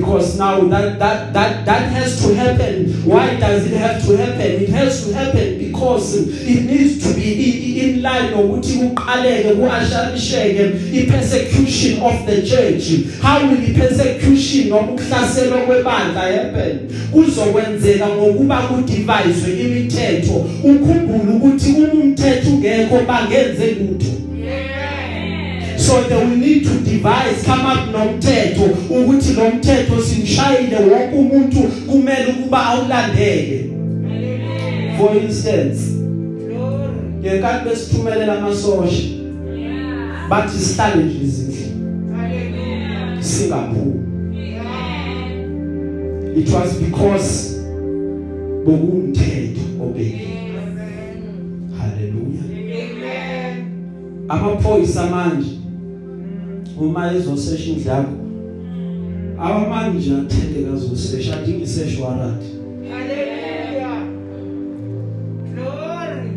Because 0.02 0.38
now 0.38 0.62
that 0.62 0.98
that 0.98 1.32
that 1.32 1.66
that 1.66 1.92
has 1.92 2.26
to 2.26 2.34
happen. 2.34 2.92
Why 3.06 3.36
does 3.36 3.72
it 3.72 3.78
have 3.78 4.04
to 4.06 4.18
happen? 4.18 4.64
It 4.64 4.70
has 4.70 5.06
to 5.06 5.14
happen 5.14 5.60
because 5.60 6.16
it 6.18 6.66
needs 6.66 7.06
to 7.06 7.14
be 7.14 7.82
in 7.82 8.02
line 8.02 8.34
nokuthi 8.34 8.80
kuqaleke 8.82 9.56
kuasharisheke 9.56 10.64
ipersecution 10.92 12.02
of 12.02 12.26
the 12.26 12.42
church. 12.42 13.22
How 13.22 13.46
will 13.46 13.58
the 13.58 13.74
persecution 13.74 14.70
nokuhlaselwa 14.70 15.62
kwebandla 15.66 16.22
happen? 16.22 16.90
Kuzokwenzeka 17.12 18.08
ngokuba 18.08 18.62
kudivizwe 18.62 19.60
imithetho. 19.60 20.50
Ukhumbule 20.64 21.34
ukuthi 21.34 21.72
umthetho 21.72 22.50
ungekho 22.50 23.00
bangenze 23.08 23.76
lutho. 23.76 24.12
So 25.78 26.04
they 26.04 26.16
will 26.16 26.38
need 26.38 26.64
to 26.64 26.81
devise 27.02 27.44
come 27.46 27.66
up 27.66 27.92
nomthetho 27.92 28.64
ukuthi 28.90 29.34
lo 29.34 29.50
mthetho 29.50 30.02
simshayile 30.02 30.76
wonke 30.76 31.16
umuntu 31.16 31.60
kumele 31.92 32.26
ukuba 32.32 32.66
awulandele 32.66 33.70
for 34.98 35.18
instance 35.24 35.80
Glory. 36.48 36.94
ngenkathi 37.20 37.70
besithumelela 37.70 38.38
amasosha 38.38 39.04
bathi 40.30 40.60
sihlale 40.60 41.04
nje 41.04 41.24
izindle 41.24 41.66
Hallelujah. 42.18 43.24
singaphumi 43.24 44.00
Amen. 44.60 46.38
it 46.38 46.50
was 46.54 46.74
because 46.80 47.60
bokumthetho 48.66 49.62
obekiwe 49.84 50.62
Amen. 50.68 51.24
haleluya 51.80 52.44
Amen. 52.84 53.66
amaphoyisa 54.30 55.06
manje 55.06 55.61
uma 56.82 57.14
ezosesha 57.14 57.70
indlu 57.72 57.88
yakho 57.90 58.12
abamanje 59.40 60.14
athendeka 60.16 60.74
azosesha 60.74 61.40
adinga 61.40 61.64
isesh 61.64 62.00
warrant 62.00 62.42
Hallelujah. 62.90 64.08
Glory. 65.54 66.32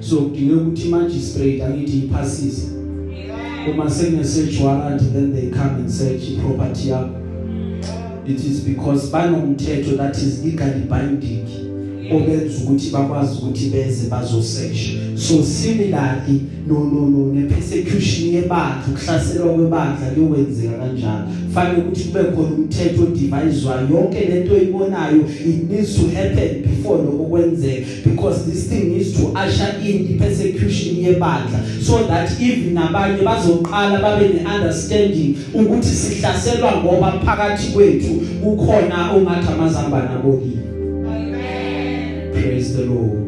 so 0.00 0.16
kudinga 0.16 0.54
ukuthi 0.56 0.88
magistrate 0.88 1.62
angithi 1.64 1.98
iphasise 1.98 2.68
Yeah. 3.12 3.70
uma 3.74 3.90
sekune 3.90 4.24
search 4.24 4.60
warrant 4.60 5.02
then 5.12 5.32
they 5.34 5.50
come 5.50 5.74
and 5.80 5.90
search 5.90 6.28
iproperty 6.28 6.88
yakho 6.88 7.10
it 8.26 8.44
is 8.44 8.60
because 8.60 9.10
banomthetho 9.12 9.96
that 9.96 10.16
is 10.18 10.44
legally 10.44 10.80
binding 10.88 11.44
obenza 12.16 12.58
ukuthi 12.62 12.90
bakwazi 12.90 13.38
ukuthi 13.38 13.64
beze 13.70 14.08
bazosesha 14.08 14.92
so 15.22 15.42
similarly 15.42 16.40
no 16.66 16.74
no 16.74 17.06
no 17.06 17.32
ne 17.32 17.46
persecution 17.46 18.34
yebandla 18.34 18.84
ukuhlaselwa 18.88 19.54
kwebandla 19.54 20.06
kuyokwenzeka 20.14 20.78
kanjalo. 20.78 21.26
Fanele 21.54 21.82
ukuthi 21.82 22.04
kube 22.04 22.24
khona 22.24 22.54
umthetho 22.54 23.02
odiviswayo 23.02 23.88
yonke 23.90 24.20
lento 24.20 24.54
oyibonayo 24.54 25.20
it 25.46 25.70
needs 25.70 25.94
to 25.94 26.02
happen 26.16 26.62
before 26.62 27.02
lokho 27.02 27.24
kwenzeka 27.24 27.86
because 28.04 28.50
this 28.50 28.68
thing 28.68 28.84
needs 28.84 29.12
to 29.12 29.32
usher 29.34 29.74
in 29.82 30.08
the 30.08 30.18
persecution 30.18 30.96
yebandla. 30.96 31.60
So 31.82 32.06
that 32.06 32.40
even 32.40 32.74
nabanye 32.74 33.22
bazoqala 33.22 34.02
babe 34.02 34.28
neunderstanding 34.28 35.36
ukuthi 35.54 35.88
sihlaselwa 35.88 36.72
ngoba 36.82 37.12
phakathi 37.12 37.72
kwethu 37.72 38.20
kukhona 38.42 39.12
ongathi 39.12 39.48
amazambana 39.52 40.10
abokile 40.10 40.62
Amen. 40.62 40.71
Praise 42.62 42.76
the 42.76 42.84
lord. 42.84 43.21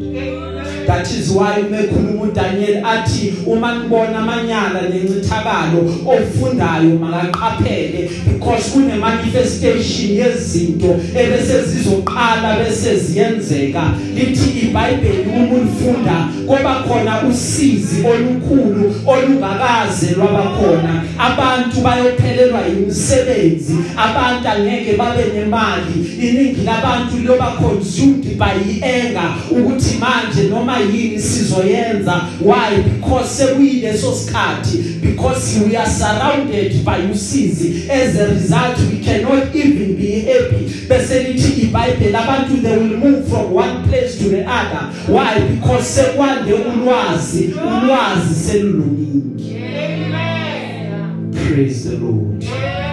That 0.86 1.10
is 1.10 1.30
why 1.30 1.62
umekhuluma 1.62 2.22
uDaniel 2.22 2.86
athi 2.86 3.34
uma 3.46 3.74
nibona 3.74 4.18
amanyala 4.18 4.82
nencithakalo 4.82 5.80
ofundayo 6.06 6.98
makaqaphele 6.98 8.10
because 8.24 8.70
kune 8.72 8.94
manifestation 8.94 10.10
yezinto 10.16 11.00
ebese 11.14 11.62
zizoqala 11.62 12.56
bese 12.58 12.96
ziyenzeka. 12.96 13.82
Lithi 14.14 14.60
iBhayibheli 14.60 15.30
uma 15.36 15.54
ulifunda 15.54 16.28
kuba 16.46 16.74
khona 16.74 17.22
usizi 17.22 18.06
olukhulu 18.06 18.94
olungakaze 19.06 20.14
lwabakhona 20.16 21.02
abantu 21.18 21.80
bayophelelwa 21.80 22.68
imisebenzi 22.68 23.76
abantu 23.96 24.48
angeke 24.48 24.96
babe 24.96 25.24
nemali. 25.34 25.94
Iningi 26.20 26.60
labantu 26.64 27.16
liyoba 27.18 27.46
consumed 27.46 28.38
by 28.38 28.56
anger 28.82 29.34
ukuthi 29.50 29.98
manje 29.98 30.48
noma 30.48 30.73
yini 30.80 31.20
sizoyenza 31.20 32.28
why? 32.40 32.82
Because 32.82 33.28
sekuyileso 33.30 34.12
sikhathi. 34.12 34.78
Because 35.00 35.60
we 35.60 35.76
are 35.76 35.90
surrounded 35.90 36.84
by 36.84 36.98
usizi. 37.12 37.90
As 37.90 38.16
a 38.16 38.26
result 38.26 38.78
we 38.90 38.98
cannot 39.04 39.54
even 39.54 39.96
be 39.96 40.20
happy. 40.20 40.86
Bese 40.88 41.22
lithi 41.22 41.62
iBhayibheli 41.62 42.16
abantu 42.16 42.62
they 42.62 42.76
will 42.76 42.96
move 42.98 43.28
from 43.28 43.52
one 43.54 43.88
place 43.88 44.18
to 44.18 44.28
the 44.28 44.44
other. 44.44 44.92
Why? 45.08 45.40
Because 45.40 45.84
sekwande 45.86 46.52
ulwazi. 46.52 47.54
Ulwazi 47.54 48.34
seluluningi 48.34 49.56
Amen. 49.56 51.30
praise 51.32 51.90
the 51.90 51.96
lord. 51.96 52.44
Amen. 52.44 52.84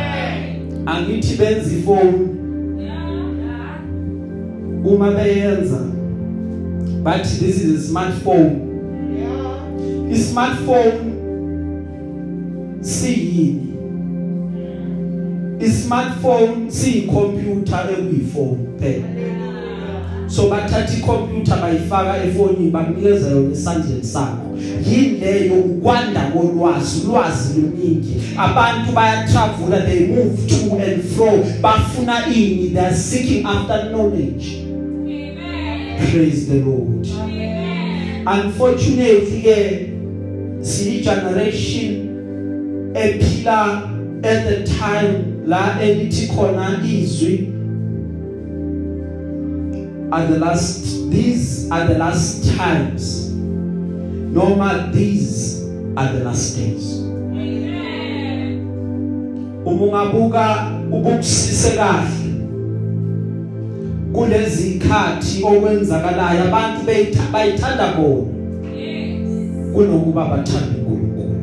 angithi 0.85 1.35
benza 1.35 1.71
ifoni 1.75 2.27
uma 4.85 5.11
beyenza 5.11 5.79
bathi 7.03 7.39
this 7.39 7.61
is 7.61 7.85
a 7.85 7.91
smartphone. 7.93 8.67
Yeah. 9.17 10.15
i-smartphone 10.15 11.13
siyini 12.81 13.67
i-smartphone 15.59 16.71
siyicomputer 16.71 17.87
ekuyifoni 17.91 18.67
phela 18.79 19.07
Hallelujah. 19.07 20.29
so 20.29 20.49
bathatha 20.49 20.93
icomputer 20.97 21.61
bayifaka 21.61 22.23
efonini 22.23 22.71
bakunikeza 22.71 23.29
yona 23.29 23.51
esandleni 23.53 24.03
sakho. 24.03 24.57
Yini 24.91 25.19
leyo 25.19 25.53
ukwanda 25.53 26.21
kolwazi 26.21 27.01
ulwazi 27.07 27.61
luningi. 27.61 28.21
Abantu 28.37 28.91
baya 28.91 29.27
travel 29.27 29.81
they 29.85 30.07
move 30.07 30.47
to 30.47 30.75
and 30.75 31.03
fro. 31.03 31.31
Bafuna 31.61 32.27
ini 32.27 32.69
they 32.73 32.85
are 32.85 32.95
seeking 32.95 33.45
after 33.45 33.89
knowledge. 33.89 34.60
Praise 36.09 36.47
the 36.47 36.59
lord. 36.65 37.07
Unfortunately 38.25 39.41
ke 39.41 39.57
siyi 40.61 41.01
generation 41.03 41.93
ephila 42.93 43.89
at 44.23 44.45
the 44.45 44.63
time 44.77 45.43
la 45.45 45.79
elithi 45.81 46.27
khona 46.27 46.81
izwi 46.85 47.49
are 50.11 50.27
the 50.27 50.39
last 50.39 51.09
these 51.09 51.71
are 51.71 51.87
the 51.87 51.97
last 51.97 52.45
times. 52.57 53.31
Noma 54.31 54.89
these 54.93 55.63
are 55.97 56.13
the 56.13 56.23
last 56.23 56.57
days. 56.57 56.99
Uma 59.65 59.85
ungabuka 59.85 60.71
ubukusise 60.91 61.75
kahle. 61.75 62.20
Kulezi 64.13 64.69
ikhathi 64.71 65.43
okwenzakalayo 65.43 66.43
abantu 66.43 66.79
bayithanda 67.33 67.93
bona. 67.97 68.27
Kunokuba 69.73 70.25
bathande 70.25 70.75
uNkulunkulu. 70.87 71.35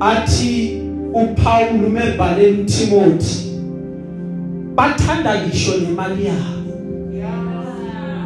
Athi 0.00 0.82
uPaul 1.14 1.84
umebhaleni 1.86 2.62
uTimothy 2.62 3.44
bathanda 4.74 5.42
ngisho 5.42 5.72
nemali 5.76 6.26
yabo. 6.26 6.72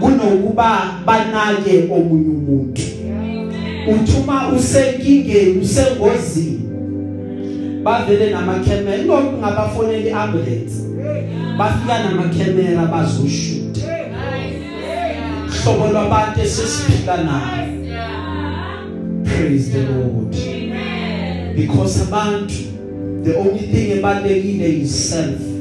Kunokuba 0.00 1.00
banake 1.06 1.88
omunye 1.90 2.28
umuntu. 2.28 2.82
Uthuma 3.94 4.48
usenkingeni 4.48 5.58
usengozini. 5.60 6.60
Bavele 7.82 8.30
namakhemera 8.30 9.02
lokhu 9.02 9.38
ngabafonela 9.38 10.08
iambulance 10.08 10.87
bafika 11.58 12.04
namakhamera 12.04 12.86
bazoshuta 12.86 13.80
hlobo 15.62 15.88
lwabantu 15.88 16.40
esesiphila 16.40 17.16
nabo. 17.16 17.68
Praise 19.24 19.72
the 19.72 19.82
lord. 19.92 20.36
Because 21.56 22.02
abantu 22.02 22.54
the 23.24 23.36
only 23.36 23.58
thing 23.58 23.98
ebalekile 23.98 24.82
is 24.82 25.10
self. 25.10 25.57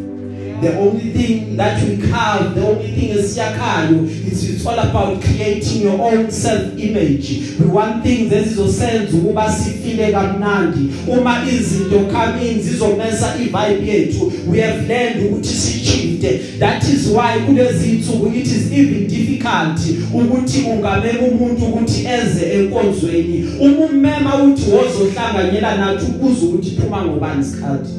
The 0.61 0.77
only 0.79 1.11
thing 1.11 1.57
that 1.57 1.83
we 1.83 1.97
carve 1.97 2.55
the 2.55 2.67
only 2.67 2.87
thing 2.87 3.09
esiyakhayo 3.11 4.03
is 4.31 4.49
it's 4.49 4.65
all 4.65 4.79
about 4.79 5.21
creating 5.21 5.81
your 5.81 6.01
own 6.01 6.31
self 6.31 6.77
image 6.77 7.47
we 7.59 7.65
want 7.65 8.03
things 8.03 8.33
ezizosenza 8.33 9.17
ukuba 9.17 9.51
sifile 9.51 10.11
kamnandi. 10.11 10.79
Uma 11.07 11.43
izinto 11.51 11.99
come 11.99 12.51
in 12.51 12.61
zizomesa 12.61 13.35
ivibe 13.35 13.91
yethu. 13.91 14.31
We 14.47 14.61
have 14.61 14.87
learned 14.87 15.23
ukuthi 15.23 15.53
sichifte 15.53 16.59
that 16.59 16.83
is 16.83 17.07
why 17.07 17.39
kulezi 17.45 17.89
insuku 17.89 18.27
it 18.35 18.47
is 18.47 18.71
even 18.71 19.07
difficult 19.07 19.79
ukuthi 20.13 20.61
ungamela 20.61 21.19
umuntu 21.19 21.65
ukuthi 21.65 22.07
eze 22.07 22.53
enkonzweni. 22.53 23.45
Uma 23.59 23.85
ummema 23.85 24.43
uthi 24.43 24.71
wozohlanganyela 24.71 25.77
nathi 25.77 26.05
ukuze 26.05 26.45
ukuthi 26.45 26.71
phuma 26.81 27.05
ngobani 27.05 27.41
isikhathi. 27.41 27.89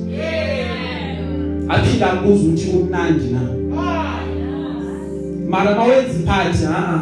Aphila 1.69 2.07
kuze 2.07 2.49
ukuthi 2.49 2.67
kumnandi 2.67 3.25
na? 3.25 3.41
Mara 5.49 5.75
mawenza 5.75 6.19
iphathi 6.21 6.65
ha? 6.65 7.01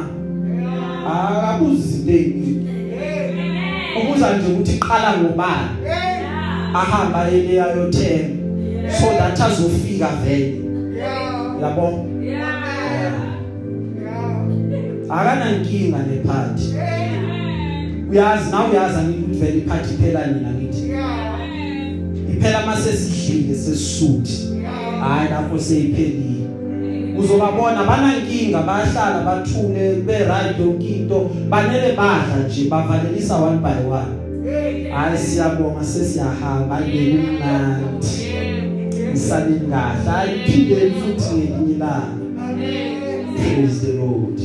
A 1.09 1.29
akabuzi 1.29 1.89
izinto 1.89 2.73
ukuza 4.01 4.37
nje 4.37 4.53
ukuthi 4.53 4.73
iqala 4.77 5.17
ngobani? 5.17 5.69
Ahamba 6.75 7.31
ele 7.31 7.63
ayothenga 7.63 8.37
so 9.01 9.07
that 9.07 9.41
azofika 9.41 10.09
vele. 10.25 10.61
Yabo? 11.63 12.07
Akana 15.11 15.57
inkinga 15.57 15.99
nephathi 15.99 16.75
uyazi 18.11 18.51
na 18.51 18.65
uyazi 18.65 18.99
ukuthi 18.99 19.39
vele 19.39 19.59
iphathi 19.59 19.95
phela 19.95 20.27
nina 20.27 20.51
ngithi? 20.51 20.93
Iphela 22.33 22.67
mase 22.67 22.93
sidlile 22.93 23.55
sesisuthi 23.55 24.56
hayi 25.09 25.31
lapho 25.31 25.59
seyiphelile. 25.59 26.47
Uzobabona 27.19 27.85
banankinga 27.85 28.63
bayahlala 28.63 29.25
bathule 29.25 30.07
be 30.07 30.19
right 30.25 30.59
yonke 30.59 30.89
into 30.97 31.31
banele 31.49 31.97
badla 31.97 32.37
nje 32.49 32.69
bavalelisa 32.71 33.37
one 33.37 33.59
by 33.59 33.79
one. 33.91 34.13
Hayi 34.93 35.19
siyabonga 35.19 35.85
sesiyahamba 35.85 36.81
ngekumnandi 36.81 38.07
isalini 39.15 39.67
kahle. 39.71 40.11
Hayi 40.11 40.39
phinde 40.47 40.77
futhi 40.91 41.35
ngelinye 41.35 41.75
ilanga. 41.75 42.27
Praise 43.37 43.81
the 43.81 43.93
lord. 43.93 44.41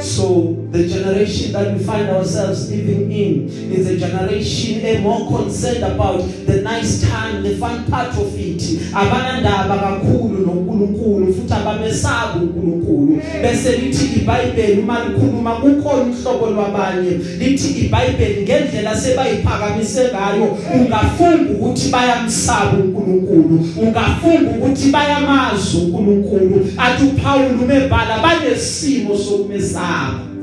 So 0.00 0.54
the 0.76 0.88
generation 0.88 1.52
that 1.52 1.72
we 1.72 1.82
find 1.82 2.08
ourselves 2.10 2.70
living 2.70 3.10
in 3.10 3.48
is 3.72 3.86
a 3.88 3.96
generation 3.96 4.84
a 4.84 5.00
more 5.00 5.26
concerned 5.26 5.82
about 5.82 6.18
the 6.46 6.60
nice 6.62 7.02
time, 7.02 7.42
the 7.42 7.56
fun 7.56 7.84
part 7.90 8.10
of 8.16 8.34
it. 8.36 8.60
Abanandaba 8.92 9.78
kakhulu 9.78 10.38
noNkulunkulu 10.46 11.34
futhi 11.34 11.54
abamesaba 11.54 12.40
uNkulunkulu. 12.40 13.22
Bese 13.42 13.76
lithi 13.76 14.20
iBhayibheli 14.20 14.80
uma 14.80 15.04
likhuluma 15.04 15.54
kukhona 15.54 16.02
uhlobo 16.02 16.46
lwabanye 16.46 17.10
lithi 17.38 17.68
iBhayibheli 17.68 18.42
ngendlela 18.42 18.96
sebayiphakamise 18.96 20.08
ngayo 20.12 20.58
ungafunga 20.74 21.50
ukuthi 21.52 21.90
bayamsaba 21.90 22.78
uNkulunkulu. 22.78 23.68
Ungafunga 23.76 24.50
ukuthi 24.50 24.90
bayamazi 24.90 25.76
uNkulunkulu. 25.76 26.66
Athi 26.76 27.04
uPaul 27.04 27.60
umebhala 27.62 28.18
banesimo 28.18 29.18
sokumesaba. 29.18 30.35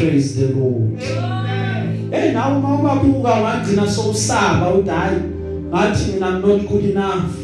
Praise 0.00 0.34
the 0.36 0.54
lord. 0.54 1.00
Eh 2.12 2.32
nawe 2.32 2.56
uma 2.56 2.74
ubabuka 2.74 3.28
wagcina 3.28 3.86
sowusaba 3.86 4.74
uthi 4.74 4.90
hayi 4.90 5.20
ngathi 5.68 6.12
mina 6.12 6.26
I'm 6.26 6.40
not 6.40 6.68
good 6.68 6.84
enough. 6.84 7.36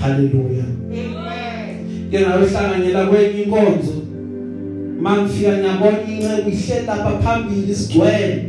Hallelujah. 0.00 0.64
Ke 2.10 2.20
nawe 2.20 2.46
hlanganyela 2.46 3.06
kwenye 3.06 3.42
inkonzo. 3.42 3.92
Mangifika 5.00 5.52
ngiyabona 5.52 6.02
incebe 6.08 6.50
ihleli 6.50 6.86
lapha 6.86 7.18
phambili 7.22 7.74
sigcwele 7.74 8.44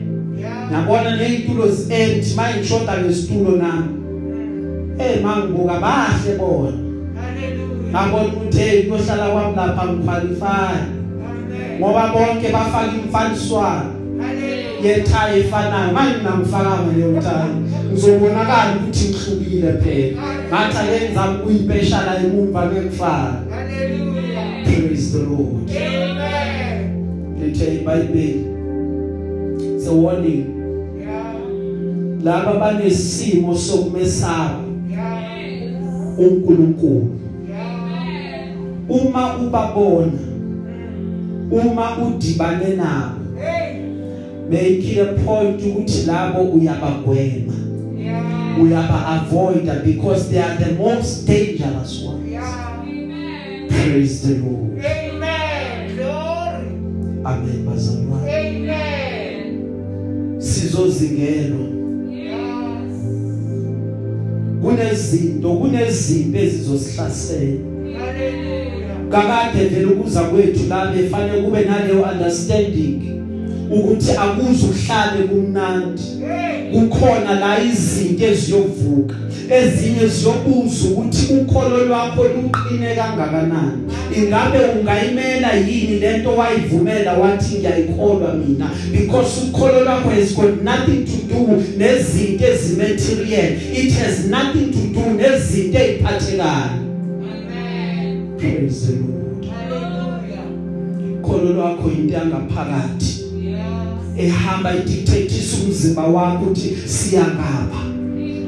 ngiyabona 0.67 1.15
nezitulo 1.15 1.67
zi-empty 1.67 2.35
manje 2.35 2.59
ngishoda 2.59 2.97
ngesitulo 2.97 3.57
nami. 3.57 3.89
Eh 4.99 5.23
mangibuka 5.23 5.79
bahle 5.79 6.37
bona. 6.37 6.77
Ngabona 7.91 8.23
ukuthi 8.23 8.57
hey 8.57 8.83
kuyohlala 8.83 9.29
kwami 9.29 9.55
lapha 9.55 9.87
ngiqualify 9.87 11.00
ngoba 11.81 12.13
bonke 12.13 12.47
bafaka 12.53 12.93
imfaniswano 12.93 13.89
yethayi 14.83 15.39
efanayo 15.39 15.93
manje 15.93 16.15
ngingangifakanga 16.15 16.93
leyo 16.93 17.21
thayi. 17.21 17.53
Ngizobonakala 17.91 18.73
ukuthi 18.75 19.05
ngihlukile 19.09 19.71
phela. 19.81 20.21
Ngathi 20.49 20.77
ake 20.77 21.05
ngizama 21.05 21.33
ukuyipeshala 21.39 22.19
emumva 22.19 22.65
ngekufaka 22.65 23.33
praise 24.63 25.11
the 25.11 25.19
lord. 25.25 25.69
Lethe 27.39 27.65
iBhayibheli. 27.75 28.45
It's 29.75 29.87
a 29.87 29.93
warning. 29.93 30.45
Laba 32.23 32.53
banesimo 32.53 33.55
sokumesaba. 33.55 34.61
uNkulunkulu. 36.17 37.07
Uma 38.89 39.37
ubabona 39.37 40.30
uma 41.51 41.97
udibane 41.97 42.75
nabo. 42.75 43.21
Make 44.49 44.83
it 44.83 44.97
a 44.97 45.05
point 45.25 45.61
ukuthi 45.61 46.05
labo 46.05 46.41
uyabagwema. 46.41 47.53
Uyaba 48.61 49.07
avoid 49.07 49.83
because 49.85 50.29
they 50.29 50.39
are 50.39 50.57
the 50.57 50.73
most 50.75 51.25
dangerous 51.25 52.03
ones. 52.03 52.35
Praise 53.69 54.21
the 54.27 54.35
lord. 54.39 54.85
Amen 57.25 57.65
bazalwane. 57.65 58.31
Sizozingelwa 60.37 61.67
kunezinto 64.61 65.55
kunezimpi 65.55 66.37
ezizosihlasela. 66.37 67.59
Kakade 69.11 69.65
vele 69.69 69.85
ukuza 69.85 70.21
kwethu 70.21 70.67
la 70.69 70.85
befanele 70.85 71.41
kube 71.41 71.61
naleyo 71.61 72.01
understanding 72.01 73.21
ukuthi 73.71 74.11
akuze 74.11 74.65
uhlale 74.65 75.23
kumnandi. 75.23 76.01
Kukhona 76.73 77.39
la 77.39 77.63
izinto 77.63 78.25
eziyovuka 78.25 79.15
ezinye 79.49 80.07
ziyobuza 80.07 80.89
ukuthi 80.89 81.33
ukholo 81.33 81.85
lwakho 81.85 82.23
luqine 82.23 82.95
kangakanani. 82.95 83.81
Ingabe 84.17 84.59
ungayimela 84.79 85.53
yini 85.53 85.99
lento 85.99 86.35
wayivumela 86.35 87.13
wathi 87.13 87.55
ngiyayikholwa 87.55 88.33
mina? 88.33 88.69
Because 88.91 89.41
ukholo 89.43 89.83
lwakho 89.83 90.09
has 90.09 90.35
got 90.35 90.63
nothing 90.63 91.05
to 91.05 91.17
do 91.27 91.63
nezinto 91.77 92.45
ezimaterial. 92.45 93.51
It 93.73 93.93
has 93.93 94.25
nothing 94.27 94.71
to 94.71 94.79
do 94.93 95.01
nezinto 95.17 95.79
eziphathekayo 95.79 96.80
Lord 98.43 99.45
Hallelujah. 99.45 100.45
kholo 101.21 101.53
lwakho 101.53 101.91
into 101.91 102.13
yangaphakathi 102.13 103.25
ehamba 104.17 104.75
idictateisa 104.75 105.57
umzimba 105.63 106.03
wakho 106.03 106.45
ukuthi 106.45 106.77
siyangapha 106.85 107.81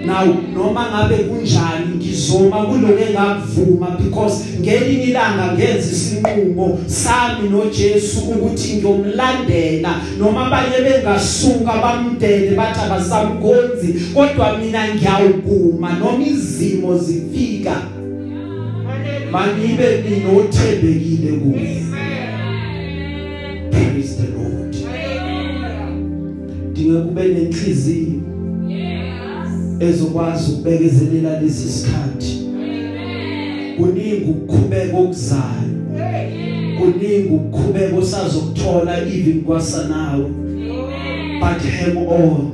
now 0.05 0.25
noma 0.55 0.89
ngabe 0.89 1.17
kunjani 1.17 1.95
ngizoma 1.95 2.65
kuloke 2.65 3.05
ngakuvuma 3.11 3.87
because 3.99 4.43
ngelinye 4.59 5.03
ilanga 5.03 5.53
ngenza 5.53 5.91
isinqumo 5.91 6.79
sami 6.87 7.49
noJesu 7.49 8.19
ukuthi 8.19 8.73
ngiyomlandela 8.73 10.01
noma 10.19 10.47
abanye 10.47 10.89
bengasuka 10.89 11.73
bamdele 11.81 12.55
bathi 12.55 12.79
abasamgonzi 12.79 13.93
kodwa 14.13 14.57
mina 14.57 14.95
ngiyawuguma 14.95 15.93
noma 15.93 16.25
izimo 16.25 16.97
zifika. 16.97 18.02
Manibe 19.33 20.03
ninothembekile 20.09 21.31
kuye 21.31 21.83
Amen. 21.93 23.71
praise 23.71 24.15
the 24.15 24.27
lord 24.27 24.75
Hallelujah. 24.75 25.89
dinge 26.73 26.99
kube 27.01 27.23
nenhliziyo 27.23 28.19
ezokwazi 29.79 30.51
ukubekezelela 30.51 31.41
lesi 31.41 31.69
sikhathi 31.69 32.39
kuningi 33.77 34.23
ukukhubeka 34.29 34.97
okuzayo 34.97 35.73
Hey. 35.97 36.77
kuningi 36.77 37.27
ukukhubeka 37.33 37.95
osazokuthola 37.95 38.97
even 39.07 39.41
kwasanawe 39.41 40.29
but 41.39 41.61
hang 41.71 41.97
on 42.07 42.49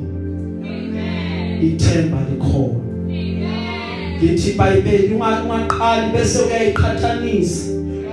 ithemba 1.62 2.18
likhona 2.32 2.79
lithi 4.22 4.50
iBhayibheli 4.50 5.14
ungaqali 5.14 6.12
bese 6.14 6.40
uyayiqhathanisa 6.40 7.70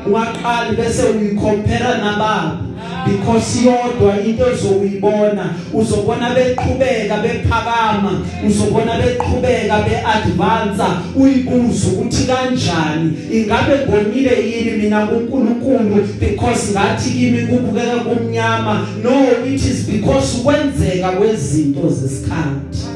ungaqali 0.07 0.77
bese 0.77 1.03
uyicompare 1.03 1.99
nababa 2.03 2.67
because 3.07 3.61
iyodwa 3.61 4.21
into 4.25 4.45
ozokuyibona 4.45 5.55
uzobona 5.73 6.31
beqhubeka 6.35 7.17
bephakama 7.17 8.21
uzobona 8.47 8.93
beqhubeka 8.99 9.79
beadvance 9.87 10.83
uyibuza 11.17 11.89
ukuthi 11.89 12.25
kanjani 12.27 13.13
ingabe 13.33 13.75
ngonile 13.89 14.51
yini 14.51 14.71
mina 14.71 15.07
kuNkulunkulu 15.07 16.09
because 16.21 16.73
ngathi 16.73 17.11
kimi 17.11 17.47
kubukeka 17.47 17.97
kumnyama 17.97 18.87
no 19.03 19.47
it 19.47 19.65
is 19.65 19.87
because 19.87 20.43
kwenzeka 20.43 21.11
kwezinto 21.11 21.89
zesikhathi 21.89 22.87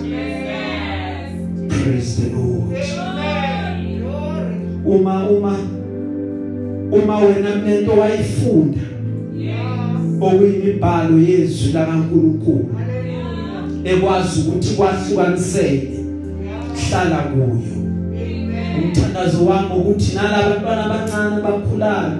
praise 1.68 2.22
the 2.22 2.30
lord 2.30 2.39
Amen. 2.39 2.39
Glory. 2.39 2.39
Uma 4.90 5.28
uma 5.28 5.56
uma 6.92 7.18
wena 7.18 7.56
mnento 7.56 7.90
wayifunda 8.00 8.78
Yes. 9.38 9.56
okuyimibhalo 10.20 11.18
yezwi 11.18 11.72
lakaNkuluNkulu 11.72 12.68
Hallelujah. 12.78 13.96
ekwazi 13.96 14.40
ukuthi 14.40 14.74
kwahlukaniseke 14.76 15.86
Yes. 15.86 16.90
hlala 16.90 17.16
kuyo 17.18 17.44
Amen. 17.46 18.84
umthandazo 18.84 19.46
wami 19.46 19.68
ukuthi 19.80 20.14
nalabantwana 20.16 20.84
abancane 20.84 21.42
bakhulayo 21.42 22.12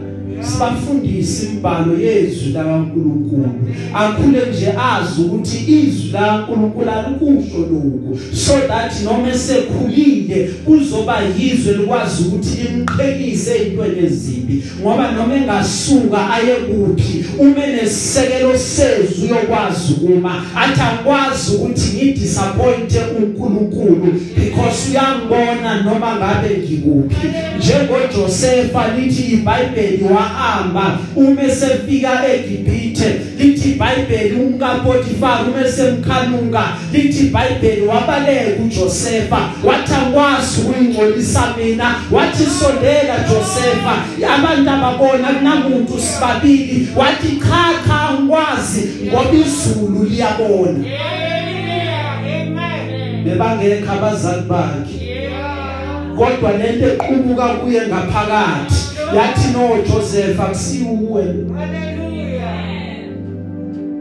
sibafundise 0.50 1.46
imibhalo 1.46 1.98
yezwi 1.98 2.52
lakaNkuluNkulu. 2.52 3.50
Akhule 3.94 4.40
nje 4.50 4.68
azi 4.92 5.20
ukuthi 5.22 5.58
izwi 5.72 6.10
lakaNkuluNkulu 6.12 6.90
alikusho 6.90 7.58
lokho 7.58 8.18
so 8.32 8.52
that 8.68 8.92
noma 9.04 9.28
esekhulile 9.28 10.50
kuzoba 10.64 11.20
yizwe 11.38 11.72
likwazi 11.72 12.22
ukuthi 12.22 12.62
limqhekise 12.62 13.50
ezintweni 13.56 14.06
ezibi 14.06 14.64
ngoba 14.80 15.12
noma 15.12 15.34
engasuka 15.34 16.30
aye 16.30 16.54
kuphi 16.54 17.24
uma 17.38 17.66
nesisekelo 17.66 18.58
sezwi 18.58 19.24
uyokwazi 19.24 19.94
uma 20.02 20.44
athi 20.56 20.80
angikwazi 20.80 21.56
ukuthi 21.56 21.96
ngidisappoint 21.96 22.92
uNkulunkulu 23.18 24.12
because 24.36 24.90
uyangibona 24.90 25.82
noma 25.82 26.16
ngabe 26.16 26.58
ngikuphi. 26.58 27.26
njengoJosepha 27.58 28.88
lithi 28.96 29.22
iBhayibheli 29.22 30.04
wahamba 30.40 30.98
uma 31.16 31.42
esefika 31.42 32.28
eGibhithe 32.34 33.20
lithi 33.38 33.70
iBhayibheli 33.70 34.34
umkaPotifar 34.34 35.48
uma 35.48 35.66
esemkhanuka 35.66 36.64
lithi 36.92 37.26
iBhayibheli 37.26 37.86
wabaleka 37.86 38.62
uJosepha 38.62 39.50
wathi 39.64 39.94
angikwazi 39.94 40.60
ukuyingcolisa 40.60 41.54
mina 41.56 41.94
wathi 42.10 42.44
sondela 42.44 43.14
Josepha 43.28 43.94
abantu 44.34 44.70
ababona 44.70 45.28
kunamuntu 45.28 45.98
sibabili 45.98 46.88
wathi 46.96 47.28
cha 47.36 47.86
cha 47.86 48.00
angikwazi 48.08 48.88
ngoba 49.06 49.32
izulu 49.32 50.04
liyabona 50.04 50.84
Hallelujah. 50.84 52.18
Amen. 52.18 53.24
bebangekho 53.24 53.92
abazali 53.92 54.42
bakhe 54.42 55.00
Yeah. 55.00 56.16
kodwa 56.16 56.52
lento 56.52 56.86
equbuka 56.86 57.48
kuye 57.48 57.80
ngaphakathi 57.86 58.99
yathi 59.16 59.52
no 59.52 59.82
Joseph 59.82 60.40
akusiwe 60.40 61.22
Hallelujah. 61.56 62.54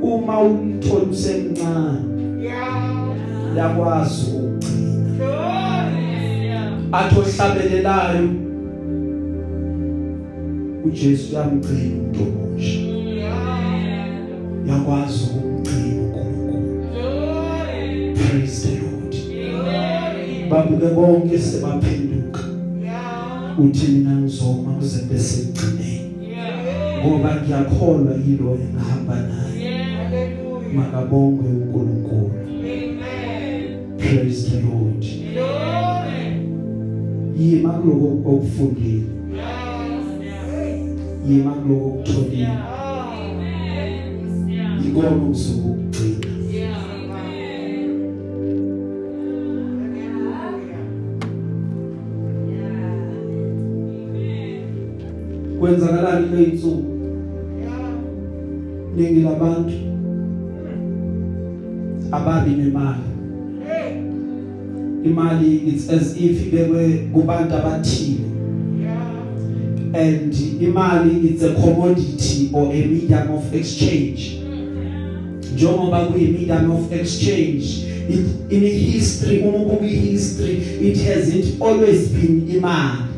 uma 0.01 0.39
ulithola 0.41 1.03
usemncane 1.11 1.99
Yeah. 2.43 3.57
yakwazi 3.57 4.25
ukugcina 4.31 5.15
Glory. 5.17 6.51
athi 6.91 7.15
ohlabelelayo 7.19 8.29
uJesu 10.85 11.35
yamgcina 11.35 11.95
umuntu 11.95 12.19
omusha 12.23 12.79
Yeah. 12.79 14.07
yakwazi 14.67 15.23
ukugcina 15.23 16.01
uNkulunkulu 16.01 16.85
Glory. 16.93 18.13
praise 18.15 18.67
the 18.67 18.75
lord 18.81 19.15
Glory. 19.29 20.49
babuke 20.49 20.87
bonke 20.95 21.37
sebaphenduka 21.39 22.15
Yeah. 22.15 22.18
Uthi 23.63 23.91
mina 23.91 24.11
ngizoma 24.15 24.71
kuze 24.73 25.01
bese 25.11 25.45
kugcineni 25.45 25.99
Yeah. 26.29 27.05
ngoba 27.07 27.29
ngiyakholwa 27.41 28.13
yilo 28.27 28.57
engihamba 28.61 29.15
naye 29.15 29.69
Hallelujah. 29.73 30.73
makabongwe 30.75 31.47
uNkulunkulu 31.49 32.31
Amen. 32.49 33.97
praise 33.97 34.49
the 34.51 34.59
lord 34.61 35.05
Glory. 35.33 36.29
yima 37.39 37.69
kuloko 37.69 38.29
okufundile 38.35 38.93
Yes. 38.95 39.03
yima 41.29 41.51
kuloko 41.51 41.87
okutholile 41.87 42.47
Amen. 43.67 44.87
ikona 44.87 45.23
usuku 45.31 45.68
kwenzakalani 55.59 56.27
leyinsuku 56.35 56.83
ningi 58.97 59.19
labantu 59.19 59.73
ababi 62.11 62.51
nemali. 62.51 62.99
Imali 65.03 65.55
it's 65.55 65.89
as 65.89 66.17
if 66.17 66.47
ibekwe 66.47 66.97
kubantu 67.13 67.55
abathile. 67.55 68.25
And 69.93 70.33
imali 70.61 71.25
it's 71.25 71.43
a 71.43 71.53
commodity 71.53 72.49
or 72.53 72.71
a 72.71 72.85
medium 72.85 73.31
of 73.31 73.53
exchange. 73.53 74.41
Njengoba 75.53 76.05
kuyi 76.05 76.27
medium 76.27 76.71
of 76.71 76.93
exchange 76.93 77.85
it, 78.09 78.25
in 78.49 78.61
history 78.61 79.39
uma 79.39 79.57
ubuka 79.57 79.85
history 79.85 80.53
it 80.81 80.97
hasn't 80.97 81.61
always 81.61 82.07
been 82.07 82.47
imali. 82.55 83.08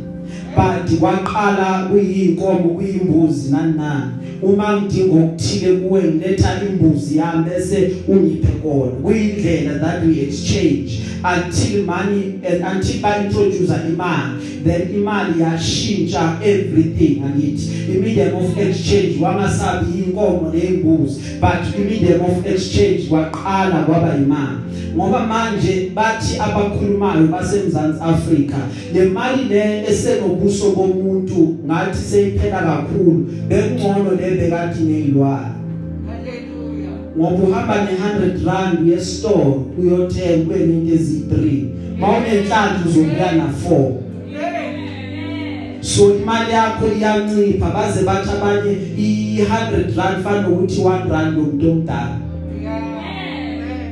But 0.55 0.99
kwaqala 0.99 1.87
kuyinkomo 1.91 2.69
kuyimbuzi 2.69 3.51
nani 3.51 3.77
nani 3.77 4.11
uma 4.41 4.81
ngidinga 4.81 5.13
ukuthile 5.13 5.75
kuwe 5.75 6.03
ngiletha 6.03 6.61
imbuzi 6.69 7.17
yami 7.17 7.49
bese 7.49 7.91
ungiphe 8.07 8.47
kona. 8.63 8.91
Kuyindlela 8.91 9.79
that 9.79 10.05
we 10.05 10.19
exchange. 10.21 11.10
Until 11.23 11.85
money 11.85 12.39
and 12.43 12.63
until 12.63 13.01
ba 13.01 13.25
introduce 13.25 13.69
imali 13.89 14.63
then 14.63 14.81
imali 14.95 15.41
yashintsha 15.41 16.39
everything 16.43 17.23
angithi 17.23 17.95
imedium 17.95 18.35
of 18.35 18.57
exchange 18.57 19.17
wangasabi 19.21 19.99
inkomo 19.99 20.51
nezimbuzi 20.53 21.21
but 21.39 21.79
imedium 21.79 22.21
of 22.21 22.45
exchange 22.45 23.09
waqala 23.09 23.83
kwaba 23.83 24.15
imali 24.15 24.61
ngoba 24.95 25.27
manje 25.27 25.91
bathi 25.95 26.39
abakhulumayo 26.39 27.27
basemzansi 27.27 27.99
Afrika 28.01 28.57
le 28.93 29.05
mali 29.05 29.43
le 29.43 29.83
esenobuso 29.87 30.71
bomuntu 30.71 31.57
ngathi 31.65 31.97
seyiphela 31.97 32.61
kakhulu 32.61 33.27
bekungcono 33.47 34.11
le 34.11 34.31
bekade 34.31 34.79
ngeyilwana 37.17 37.17
Hallelujah. 37.17 37.17
ngoba 37.17 37.43
uhamba 37.47 37.75
ne100 37.75 38.45
rand 38.45 38.87
uye 38.87 38.99
store 38.99 39.55
uyothenga 39.79 40.43
kube 40.43 40.63
into 40.63 40.95
ezi3 40.95 41.63
mawunenhlanhla 41.99 42.85
uzobuya 42.85 43.31
na 43.31 43.43
4 43.69 43.91
Yes. 45.81 45.95
so 45.95 46.15
imali 46.15 46.51
yakho 46.51 46.87
iyancipha 46.97 47.69
baze 47.71 48.03
bathi 48.05 48.29
abanye 48.29 48.77
i100 48.97 49.95
rand 49.97 50.23
fana 50.23 50.47
ukuthi 50.49 50.81
1 50.81 51.09
rand 51.11 51.37
lomuntu 51.37 51.71
omdala 51.71 52.17
Yeah. 52.61 52.83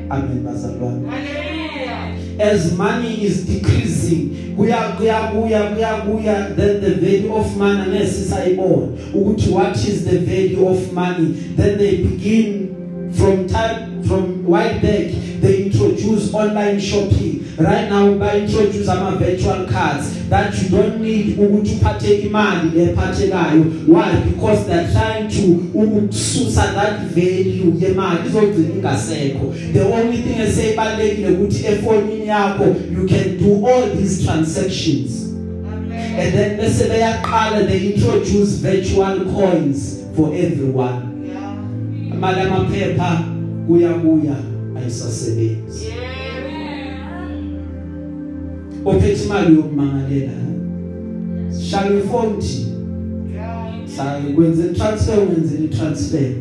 amen 0.10 0.44
bazalwane 0.46 1.08
Hallelujah. 1.10 2.54
as 2.54 2.72
money 2.78 3.14
is 3.26 3.46
decreasing 3.48 4.30
kuya 4.58 4.78
kuya 4.78 5.20
kuya 5.20 5.62
kuya 5.62 5.94
kuya 5.94 6.56
then 6.56 6.82
the 6.82 6.90
value 6.90 7.34
of 7.36 7.58
money 7.58 8.00
nesisayibona 8.00 8.88
ukuthi 9.14 9.50
what 9.52 9.76
is 9.76 10.06
the 10.06 10.18
value 10.18 10.68
of 10.70 10.94
money 10.94 11.28
then 11.58 11.78
they 11.78 11.98
begin 11.98 12.68
from 13.14 13.48
time 13.48 14.04
from 14.04 14.44
while 14.46 14.74
back 14.82 15.12
they 15.42 15.66
introduce 15.66 16.34
online 16.34 16.80
shopping. 16.80 17.46
Right 17.58 17.90
now 17.90 18.14
by 18.16 18.40
introduce 18.40 18.88
ama 18.88 19.18
virtual 19.18 19.68
cards 19.68 20.28
that 20.30 20.54
you 20.62 20.70
don't 20.70 21.02
need 21.02 21.38
ukuthi 21.38 21.76
uphathe 21.76 22.22
imali 22.28 22.70
lephathekayo 22.70 23.88
why? 23.88 24.16
Because 24.26 24.66
they 24.68 24.80
are 24.80 24.92
trying 24.92 25.30
to 25.30 25.70
ukususa 25.74 26.74
that 26.74 27.00
value 27.00 27.74
yemali. 27.80 28.30
Izogcina 28.30 28.76
ingasekho. 28.76 29.74
The 29.74 29.84
only 29.84 30.18
thing 30.18 30.42
eseyibalekile 30.42 31.30
ukuthi 31.30 31.66
efonini 31.66 32.28
yakho 32.28 32.66
you 32.92 33.08
can 33.08 33.38
do 33.38 33.68
all 33.68 33.90
these 33.96 34.26
transactions. 34.26 35.26
And 36.20 36.34
then 36.34 36.58
bese 36.60 36.88
beyaqala 36.88 37.68
they 37.68 37.94
introduce 37.94 38.60
virtual 38.60 39.26
coins 39.34 40.04
for 40.16 40.34
everyone. 40.34 41.09
Imali 42.20 42.42
amaphepha 42.42 43.24
kuya 43.68 43.94
kuya 43.94 44.36
ayisasebenzi. 44.78 45.86
Ophethe 48.86 49.24
imali 49.26 49.56
yokumangalela 49.56 50.32
shaya 51.70 52.00
ifoni 52.00 52.66
Yeah. 53.34 53.88
sakwenze 53.96 54.64
transfer 54.74 55.20
wenze 55.20 55.68
transfer. 55.78 56.32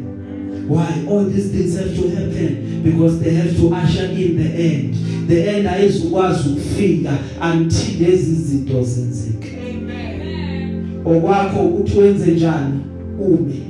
Why 0.68 1.06
all 1.10 1.24
these 1.30 1.48
things 1.48 1.76
have 1.78 1.94
to 1.96 2.08
happen? 2.08 2.82
Because 2.84 3.20
they 3.20 3.34
have 3.34 3.56
to 3.56 3.68
usher 3.74 4.10
in 4.10 4.36
the 4.36 4.50
end. 4.72 4.94
The 5.28 5.48
end 5.48 5.66
ayizukwazi 5.66 6.48
ukufika 6.48 7.18
until 7.52 8.06
lezi 8.08 8.34
zinto 8.34 8.82
zenzeke. 8.82 9.48
Amen. 9.70 11.00
okwakho 11.04 11.60
ukuthi 11.60 11.98
wenze 11.98 12.30
njani? 12.32 12.80
Ume. 13.20 13.38
Hallelujah. 13.38 13.67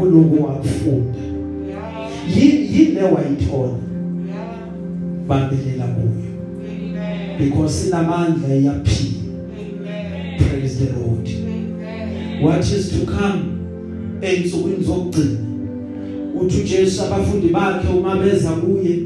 Kuloku 0.00 0.44
wakufunda 0.44 1.18
Yeah. 1.68 2.68
yini 2.72 2.96
wayithola 2.96 3.68
Yeah. 4.28 4.46
bambelela 5.28 5.84
kuyo. 5.86 6.28
Because 7.38 7.74
sinamandla 7.84 8.54
iyaphila 8.54 9.18
praise 10.38 10.84
the 10.84 10.92
lord. 10.92 11.28
What 12.42 12.60
is 12.64 12.90
to 12.90 13.06
come? 13.06 13.42
Ensukwini 14.20 14.84
zokugcina. 14.84 15.38
Uthi 16.40 16.60
uJesu 16.60 17.02
abafundi 17.04 17.48
bakhe 17.48 17.88
uma 17.88 18.16
beza 18.16 18.50
kuye. 18.50 18.98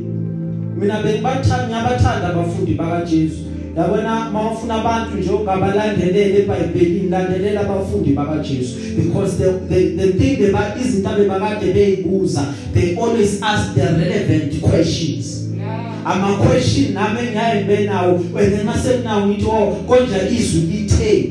Mina 0.80 1.02
bengibathanda 1.02 1.66
ngiyabathanda 1.66 2.28
abafundi 2.28 2.74
bakaJesu. 2.74 3.42
Yabona 3.76 4.30
mawufuna 4.30 4.74
abantu 4.74 5.18
nje 5.18 5.30
ongabalandelele 5.30 6.38
eBhayibhelini 6.38 7.08
landelela 7.10 7.60
abafundi 7.60 8.10
bakaJesu 8.12 8.74
because 8.96 9.36
the 9.36 9.52
the, 9.68 9.90
the 9.96 10.12
thing 10.12 10.36
beba 10.36 10.74
izinto 10.80 11.08
abebakade 11.10 11.72
beyibuza 11.72 12.44
they 12.74 12.96
always 12.96 13.42
ask 13.42 13.74
the 13.74 13.80
relevant 13.80 14.60
questions 14.60 15.38
Yeah. 15.58 16.06
ama 16.06 16.36
question 16.36 16.92
nami 16.94 17.18
engiyaye 17.20 17.64
benawo 17.64 18.20
wena 18.34 18.64
mase 18.64 18.88
kunawo 18.88 19.26
ngithi 19.26 19.46
oh 19.46 19.76
konja 19.86 20.28
izwi 20.28 20.60
lithe 20.60 21.30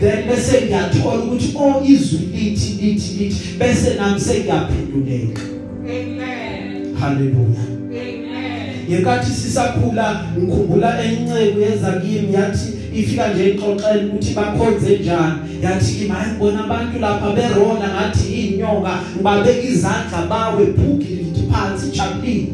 then 0.00 0.26
bese 0.28 0.60
ngiyathola 0.64 1.22
ukuthi 1.22 1.54
oh 1.56 1.82
izwi 1.84 2.18
lithi 2.18 2.72
lithi 2.82 3.24
lithi 3.24 3.58
bese 3.58 3.94
nami 3.94 4.20
sengiyaphenduleka 4.20 5.42
Amen. 5.84 6.94
haleluya 7.00 7.60
Amen. 7.68 7.79
Ngenkathi 8.90 9.30
sisakhula 9.32 10.24
ngikhumbula 10.38 11.04
encebo 11.04 11.60
yeza 11.60 11.92
kimi 12.02 12.34
yathi 12.34 12.68
ifika 12.94 13.28
nje 13.28 13.50
ixoxela 13.50 14.04
ukuthi 14.06 14.34
bakhonze 14.34 14.98
njani. 14.98 15.38
Yathi 15.62 15.92
kimi 15.94 16.08
hayi 16.10 16.30
ngibona 16.32 16.64
abantu 16.64 16.98
lapha 16.98 17.30
berola 17.36 17.88
ngathi 17.94 18.32
inyoka 18.32 18.92
ngibabeka 19.14 19.62
izandla 19.62 20.20
bawe 20.30 20.64
bhuki 20.66 21.12
lithi 21.14 21.42
phansi 21.50 21.86
jabulile 21.96 22.52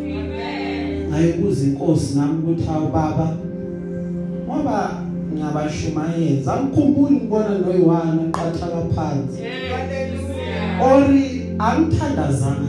Amen. 0.00 1.08
ngayibuza 1.10 1.64
inkosi 1.64 2.18
nami 2.18 2.38
ukuthi 2.42 2.64
hawu 2.68 2.88
baba. 2.92 3.28
Ngoba 4.46 4.90
ngiyabashumayeza 5.32 6.52
angikhumbuli 6.54 7.16
ngibona 7.16 7.58
noyiwana 7.58 8.22
qathaka 8.32 8.80
phansi. 8.94 9.40
Hallelujah. 9.70 10.92
ori 10.92 11.24
angithandazanga. 11.58 12.67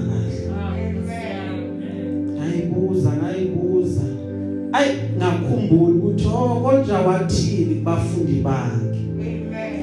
Ayi 4.73 4.91
ngakhumbula 5.17 5.95
ukuthi 5.95 6.25
oh 6.27 6.61
konja 6.63 6.99
wathini 6.99 7.75
kubafundi 7.75 8.41
bakhe? 8.41 8.89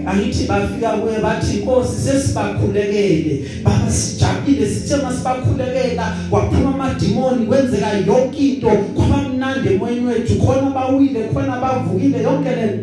Angithi 0.07 0.47
bafika 0.47 0.91
kuye 0.91 1.19
bathi 1.19 1.59
inkosi 1.59 2.01
sesibakhulekele. 2.01 3.45
Baba 3.65 3.91
sijabule 3.91 4.67
sithe 4.67 5.03
masibakhulekela 5.03 6.17
kwaphuma 6.31 6.75
amadimoni 6.75 7.47
kwenzeka 7.47 7.93
yonke 8.07 8.49
into 8.49 8.69
kwaba 8.69 9.29
mnandi 9.29 9.69
emoyeni 9.69 10.07
wethu 10.07 10.35
khona 10.35 10.71
bawile 10.71 11.29
khona 11.35 11.61
bavukile 11.61 12.23
yonke 12.23 12.51
le. 12.51 12.81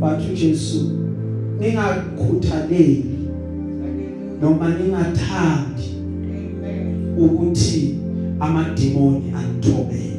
Wathi 0.00 0.32
uJesu 0.32 0.92
ningakhuthaleli 1.60 3.04
noma 4.42 4.68
ningathandi 4.68 5.88
ukuthi 7.18 7.94
amadimoni 8.40 9.34
anithobele. 9.36 10.09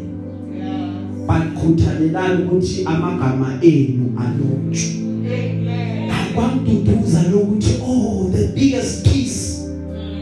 Yeah. 1.31 1.45
bakhuthalelani 1.53 2.43
ukuthi 2.43 2.81
amagama 2.85 3.57
enu 3.61 4.13
alotshwe 4.19 4.91
Amen. 5.25 6.09
akwangiduduza 6.11 7.23
lokuthi 7.31 7.73
oh 7.87 8.29
the 8.35 8.47
biggest 8.47 9.03
piece 9.09 9.61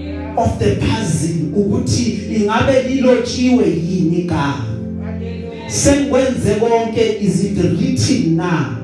Yeah. 0.06 0.38
of 0.38 0.60
the 0.60 0.76
puzzle 0.76 1.46
ukuthi 1.56 2.20
ingabe 2.36 2.84
lilotshiwe 2.90 3.66
yini 3.70 4.18
igama 4.20 4.66
Hallelujah. 5.04 5.70
sengwenze 5.72 6.56
konke 6.56 7.18
is 7.22 7.44
it 7.44 7.58
written 7.58 8.36
na 8.36 8.76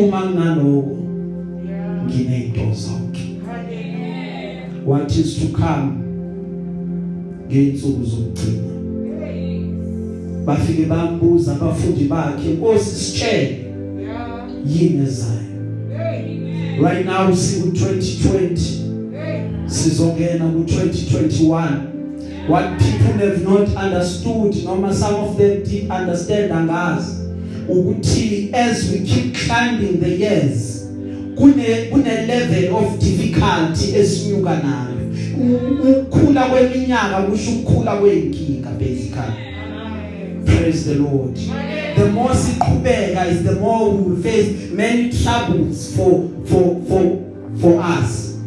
uma 0.00 0.26
nginaloko 0.30 0.96
Yeah. 1.68 2.04
nginento 2.06 2.60
zonke 2.74 3.20
Hallelujah. 3.46 4.86
what 4.86 5.16
is 5.16 5.34
to 5.40 5.46
come 5.46 5.92
ngeensuku 7.48 8.04
zokugcina 8.04 8.62
bafike 10.44 10.82
bambuza 10.86 11.52
abafundi 11.52 12.04
bakhe 12.04 12.48
Nkosi 12.48 12.90
sitshele. 13.04 13.64
Yini 14.66 15.02
ezayo? 15.06 15.32
Right 16.82 17.06
now 17.06 17.34
siku 17.36 17.68
2020 17.68 18.82
Hey. 19.12 19.40
sizongena 19.66 20.44
ku 20.44 20.58
2021 20.58 21.68
what 22.48 22.64
people 22.78 23.26
have 23.28 23.44
not 23.44 23.68
understood 23.84 24.64
noma 24.64 24.94
some 24.94 25.14
of 25.14 25.36
them 25.36 25.62
did 25.64 25.90
understand 25.90 26.52
angazi. 26.52 27.12
Ukuthi 27.68 28.50
as 28.52 28.90
we 28.92 28.98
keep 28.98 29.34
climbing 29.34 30.00
the 30.00 30.08
years 30.18 30.88
kune 31.36 31.88
kune 31.90 32.26
level 32.26 32.76
of 32.76 32.98
difficulty 32.98 33.96
esinyuka 33.96 34.50
nayo. 34.50 34.92
Ukukhula 35.90 36.44
kweminyaka 36.44 37.22
kusho 37.22 37.50
ukukhula 37.50 37.96
kwenkinga 37.96 38.70
basically. 38.78 39.51
Praise 40.44 40.86
the 40.86 40.94
lord. 40.96 41.36
The 41.96 42.10
more 42.12 42.30
siqhubeka 42.30 43.26
is 43.26 43.44
the 43.44 43.56
more 43.56 43.90
we 43.90 44.02
will 44.12 44.22
face 44.22 44.70
many 44.70 45.10
troubles 45.22 45.94
for 45.96 46.28
for 46.46 46.82
for 46.88 47.04
for 47.60 47.80
us. 47.80 48.38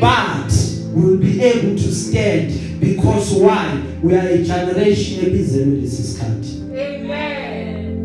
But 0.00 0.50
we 0.92 1.02
will 1.02 1.18
be 1.18 1.40
able 1.42 1.76
to 1.76 1.94
stand 1.94 2.80
because 2.80 3.34
why? 3.34 3.82
We 4.02 4.14
are 4.14 4.26
a 4.26 4.42
generation 4.44 5.26
ebizelwe 5.26 5.80
lesisikhathi 5.80 6.62
Amen. 6.70 8.04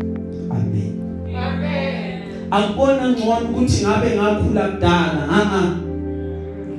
amen. 0.50 1.36
Amen. 1.36 2.22
akubona 2.50 3.08
ngcono 3.08 3.48
ukuthi 3.50 3.84
ngabe 3.84 4.10
ngakhula 4.16 4.68
kudala 4.68 5.28
a 5.30 5.80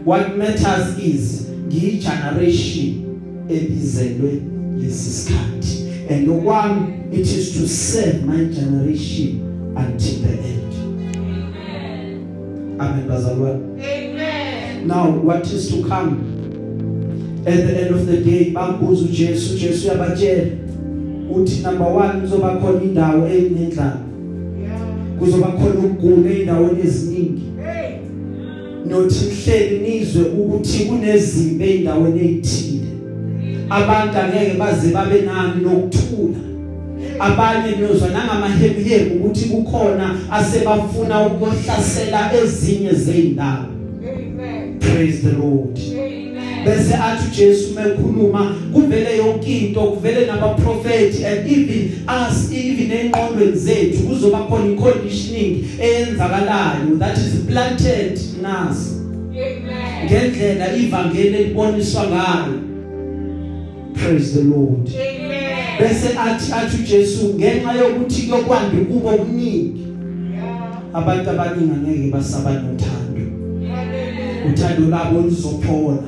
what 0.06 0.38
matters 0.38 1.00
is 1.00 1.48
ngiyi 1.68 2.00
generation 2.00 3.06
ebizelwe 3.50 4.42
kulesi 4.76 5.10
sikhathi. 5.12 5.75
And 6.10 6.28
okwami 6.28 6.96
it 7.12 7.28
is 7.28 7.54
to 7.54 7.68
serve 7.68 8.26
my 8.26 8.44
generation 8.46 9.74
until 9.78 10.20
the 10.22 10.30
end. 10.30 10.74
Amen. 12.80 13.08
Bazalwane 13.08 13.80
Amen. 13.80 14.88
now 14.88 15.10
what 15.10 15.46
is 15.48 15.70
to 15.72 15.88
come? 15.88 16.34
At 17.48 17.68
the 17.68 17.82
end 17.82 17.96
of 17.96 18.06
the 18.06 18.18
day 18.18 18.52
bambuza 18.52 19.06
uJesu 19.06 19.58
Jesu 19.58 19.88
uyabatshela 19.88 20.48
uthi 21.36 21.62
number 21.64 21.88
1 21.88 22.22
kuzoba 22.22 22.56
khona 22.56 22.84
indawo 22.84 23.28
enendlala 23.28 23.98
kuzoba 25.20 25.48
khona 25.48 25.80
ukugula 25.80 26.32
endaweni 26.32 26.82
eziningi. 26.82 27.42
Nothi 28.90 29.26
hleli 29.26 29.80
nizwe 29.80 30.24
ukuthi 30.24 30.86
kunezimbe 30.86 31.76
endaweni 31.76 32.20
ezithile 32.20 32.85
abantu 33.70 34.18
angeke 34.18 34.54
baze 34.58 34.92
babe 34.92 35.22
nani 35.22 35.64
nokuthula 35.64 36.38
abanye 37.20 37.76
niyozwa 37.76 38.10
nangamahebihebe 38.10 39.16
ukuthi 39.16 39.46
kukhona 39.46 40.16
asebafuna 40.32 41.28
ukuhlasela 41.28 42.32
ezinye 42.44 42.94
zeindawo 42.94 43.66
Amen. 44.04 44.80
praise 44.80 45.22
the 45.22 45.32
lord 45.32 45.80
Amen. 45.80 46.66
bese 46.66 46.94
athi 46.96 47.28
uJesu 47.32 47.74
mekhuluma 47.74 48.56
kuvele 48.74 49.18
yonke 49.18 49.58
into 49.58 49.80
kuvele 49.80 50.26
nabaprofeti 50.26 51.26
and 51.26 51.52
even 51.52 51.92
us 52.08 52.52
even 52.54 52.92
enqondweni 52.92 53.58
zethu 53.58 53.98
kuzoba 53.98 54.40
khona 54.40 54.74
iconditioning 54.74 55.66
eyenzakalayo 55.82 56.98
that 57.00 57.18
is 57.18 57.34
planted 57.48 58.20
nas 58.42 59.02
Amen. 59.32 60.06
ngendlela 60.06 60.76
ivangeli 60.76 61.44
liboniswa 61.44 62.04
ngayo 62.04 62.75
praise 63.96 64.34
the 64.34 64.44
lord 64.44 64.90
Amen. 64.90 65.80
bese 65.80 66.08
athi 66.20 66.52
athi 66.54 66.78
uJesu 66.84 67.34
ngenxa 67.36 67.74
yokuthi 67.74 68.22
kuyokwanda 68.22 68.78
kubo 68.88 69.10
okuningi 69.10 69.82
Yeah. 70.34 70.90
abantu 70.94 71.30
abaningi 71.30 71.72
angeke 71.72 72.12
basaba 72.12 72.52
nothando 72.52 73.22
Hallelujah. 73.76 74.54
uthando 74.54 74.90
labo 74.90 75.22
luzophola 75.22 76.04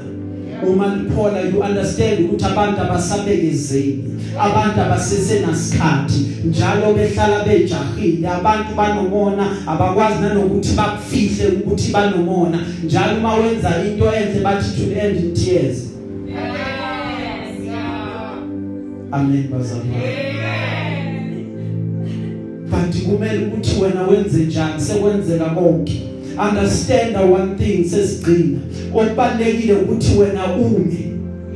uma 0.67 0.95
liphola 0.95 1.41
you 1.41 1.61
understand 1.61 2.19
ukuthi 2.19 2.45
abantu 2.45 2.81
abasabekezeli 2.81 4.03
abantu 4.39 4.81
abasesenasikhathi 4.81 6.25
njalo 6.45 6.93
behlala 6.93 7.43
bejahile 7.45 8.27
abantu 8.27 8.75
banomona 8.77 9.47
abakwazi 9.67 10.21
nanokuthi 10.21 10.73
bakufihle 10.73 11.47
ukuthi 11.47 11.91
banomona 11.91 12.59
njalo 12.83 13.17
uma 13.17 13.33
wenza 13.35 13.69
into 13.87 14.05
enhle 14.05 14.39
bathi 14.43 14.69
to 14.77 14.99
end 14.99 15.17
in 15.17 15.33
tears 15.33 15.86
amen 19.19 19.47
bazalwane 19.51 19.95
Amen. 20.77 21.47
but 22.69 23.03
kumele 23.03 23.45
ukuthi 23.45 23.81
wena 23.81 24.07
wenze 24.07 24.37
njani 24.37 24.81
sekwenzeka 24.81 25.45
konke 25.45 26.01
understand 26.49 27.15
one 27.15 27.55
thing 27.55 27.83
sesigcina 27.83 28.59
okubalekile 28.93 29.73
ukuthi 29.73 30.17
wena 30.17 30.55
ume 30.55 31.03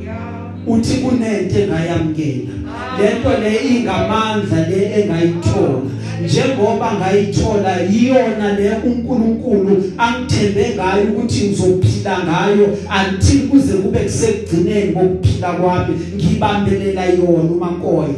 Yeah. 0.04 0.18
uthi 0.66 0.94
kunento 0.94 1.58
engayamkela 1.58 2.52
lento 2.98 3.30
le 3.42 3.56
ingamandla 3.70 4.68
le 4.68 5.00
engayithola 5.00 5.80
njengoba 6.24 6.92
ngayithola 6.98 7.80
yiyona 7.80 8.58
le 8.58 8.70
uNkulunkulu 8.86 9.92
angithembe 9.98 10.74
ngayo 10.74 11.04
ukuthi 11.04 11.48
ngizophila 11.48 12.18
ngayo 12.24 12.66
until 13.00 13.48
kuze 13.48 13.72
kube 13.72 13.98
kusekugcineni 13.98 14.92
kokuphila 14.92 15.52
kwami 15.52 15.94
ngibambelela 16.16 17.04
yona 17.04 17.50
uMankoya 17.54 18.14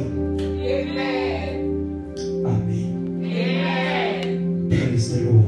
Amen. 0.65 1.55
amen 2.47 2.91
Amen. 3.07 4.69
praise 4.71 5.09
the 5.15 5.21
lord 5.25 5.45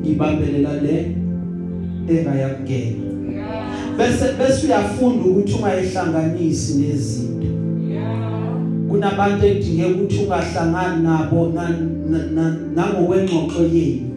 ngibambelela 0.00 0.72
le 0.82 0.96
engayamkela 2.08 3.00
Yeah. 3.00 3.09
Bese 4.00 4.32
bese 4.38 4.66
uyafunda 4.66 5.24
ukuthi 5.24 5.52
ungayihlanganisi 5.54 6.74
nezinto. 6.78 7.46
Kunabantu 8.88 9.46
edinge 9.46 9.84
ukuthi 9.84 10.16
ungahlangani 10.18 11.02
nabo 11.02 11.52
na- 11.54 11.68
na- 12.10 12.26
na- 12.34 12.56
nangokwengxoxo 12.74 13.62
yenu. 13.62 14.10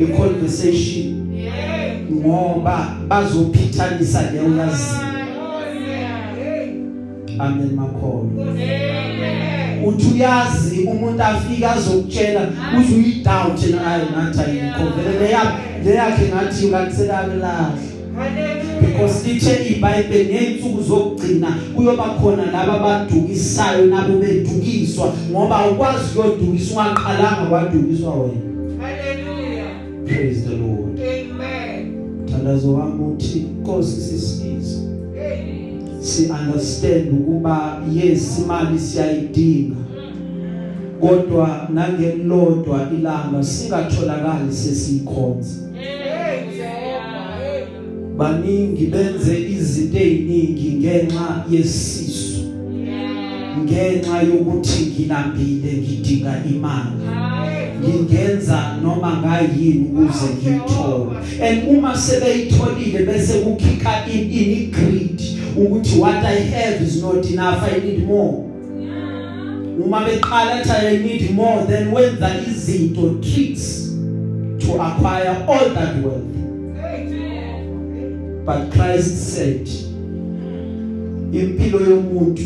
Iconversation 0.00 1.06
Yeah. 1.34 2.10
ngoba 2.12 2.88
bazophithanisa 3.08 4.22
le 4.32 4.40
uyazi. 4.40 4.94
Amen. 7.38 7.70
Makholo 7.74 8.30
uthi 9.86 10.06
uyazi 10.14 10.80
umuntu 10.84 11.22
afika 11.22 11.72
azokutshela 11.72 12.40
uthi 12.78 12.94
uyidoubt 12.94 13.64
and 13.64 13.74
ayi 13.86 14.04
nathi 14.16 14.40
ayikho. 14.40 14.84
Vele 14.96 15.18
le 15.20 15.30
yakhe 15.30 15.84
le 15.84 15.94
yakhe 15.94 16.28
ngathi 16.28 16.66
ukanselakelahle 16.66 17.90
Hallelujah. 18.16 18.69
Because 19.00 19.26
lithe 19.26 19.76
iBhayibheli 19.76 20.34
ngezinsuku 20.34 20.82
zokugcina 20.82 21.56
kuyoba 21.76 22.04
khona 22.04 22.50
laba 22.52 22.78
badukisayo 22.78 23.86
nabo 23.86 24.18
bedukiswa 24.18 25.12
ngoba 25.30 25.70
ukwazi 25.70 26.18
ukudukisa 26.18 26.80
ungaqalanga 26.80 27.46
kwadukiswa 27.50 28.14
wena 28.14 28.40
Hallelujah. 28.80 29.70
praise 30.06 30.42
the 30.48 30.56
lord 30.56 31.00
Amen. 31.00 31.92
thandazo 32.26 32.74
wami 32.74 33.04
uthi 33.04 33.38
inkosi 33.38 34.00
sisize 34.00 34.80
Hey. 35.14 35.72
si 36.00 36.26
understand 36.30 37.12
ukuba 37.12 37.82
yes 37.92 38.38
imali 38.44 38.78
siyayidinga 38.78 39.76
kodwa 41.00 41.68
nangelodwa 41.74 42.88
ilanga 42.98 43.42
singatholakali 43.42 44.52
sesikhonza. 44.52 45.50
Hey. 45.74 46.09
Baningi 48.20 48.86
benze 48.86 49.40
izinto 49.48 49.98
eziningi 49.98 50.70
ngenxa 50.78 51.44
yesisu. 51.50 52.42
Ngenxa 53.62 54.22
yokuthi 54.22 54.82
ngilambile 54.86 55.72
ngidinga 55.72 56.42
imali. 56.50 57.00
Ngingenza 57.80 58.76
noma 58.82 59.16
ngayini 59.16 59.84
ukuze 59.84 60.26
ngiyithole. 60.36 61.16
And 61.46 61.68
uma 61.68 61.96
sebeyitholile 61.96 63.06
bese 63.06 63.38
kukhika 63.38 64.06
in 64.12 64.30
in 64.30 64.70
greed 64.70 65.20
ukuthi 65.56 65.98
what 65.98 66.24
i 66.24 66.40
have 66.40 66.84
is 66.84 67.02
not 67.02 67.26
enough 67.30 67.62
i 67.62 67.80
need 67.80 68.06
more. 68.06 68.44
Uma 69.84 70.00
beqala 70.00 70.64
that 70.64 70.84
i 70.84 70.98
need 70.98 71.30
more 71.30 71.64
then 71.66 71.92
wenza 71.92 72.30
izinto 72.48 73.08
tricks 73.22 73.96
to 74.58 74.82
acquire 74.82 75.44
all 75.48 75.70
that 75.74 75.96
wealth. 76.04 76.30
Hey, 76.30 76.30
Jehovah. 76.30 76.49
But 78.50 78.72
Christ 78.72 79.14
said 79.34 79.68
impilo 81.32 81.80
yomuntu 81.80 82.42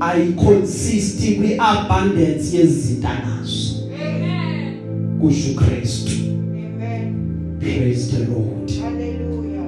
ayiconsist 0.00 1.36
kwiabundance 1.36 2.56
yezinto 2.56 3.08
anazo 3.08 3.74
Amen. 4.04 4.74
kusho 5.20 5.54
Kristu 5.54 6.12
Amen. 6.32 7.14
praise 7.60 8.16
the 8.16 8.24
lord 8.24 8.72
Hallelujah. 8.82 9.66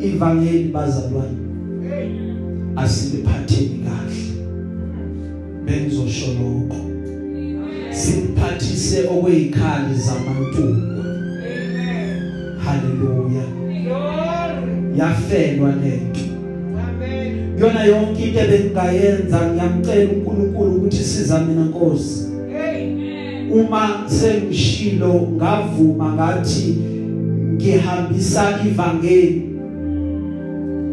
ivangeli 0.00 0.64
bazalwane 0.68 1.38
asiliphatheni 2.76 3.84
kahle 3.84 4.24
bengizosho 5.64 6.26
lokho 6.26 6.84
siphathise 7.90 9.08
okwezikhali 9.08 9.94
zamantuba 9.94 10.76
Amen. 10.76 12.58
haleluya. 12.64 13.42
Yafelwa 14.96 15.68
lento 15.70 16.20
Amen. 16.88 17.58
yona 17.60 17.84
yonke 17.84 18.22
into 18.22 18.40
ebengayenza 18.40 19.40
ngiyamcela 19.50 20.10
uNkulunkulu 20.12 20.70
ukuthi 20.76 20.96
siza 21.04 21.40
mina 21.40 21.64
Nkosi 21.64 22.26
Hey. 22.52 23.50
uma 23.52 24.04
sengishilo 24.06 25.28
ngavuma 25.36 26.12
ngathi 26.14 26.76
ngihambisa 27.54 28.58
ivangeli 28.66 29.42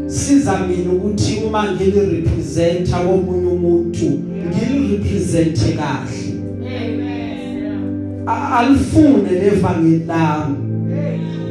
siza 0.08 0.58
mina 0.68 0.92
ukuthi 0.92 1.40
uma 1.48 1.72
ngili 1.72 2.00
representa 2.00 2.98
komunye 2.98 3.48
umuntu 3.48 4.06
ngili 4.50 4.88
represente 4.98 5.72
kahle 5.72 6.34
Amen. 6.62 8.24
A- 8.28 8.58
alifune 8.60 9.32
levangeli 9.32 10.04
lami 10.08 10.56
Hey. 10.58 10.67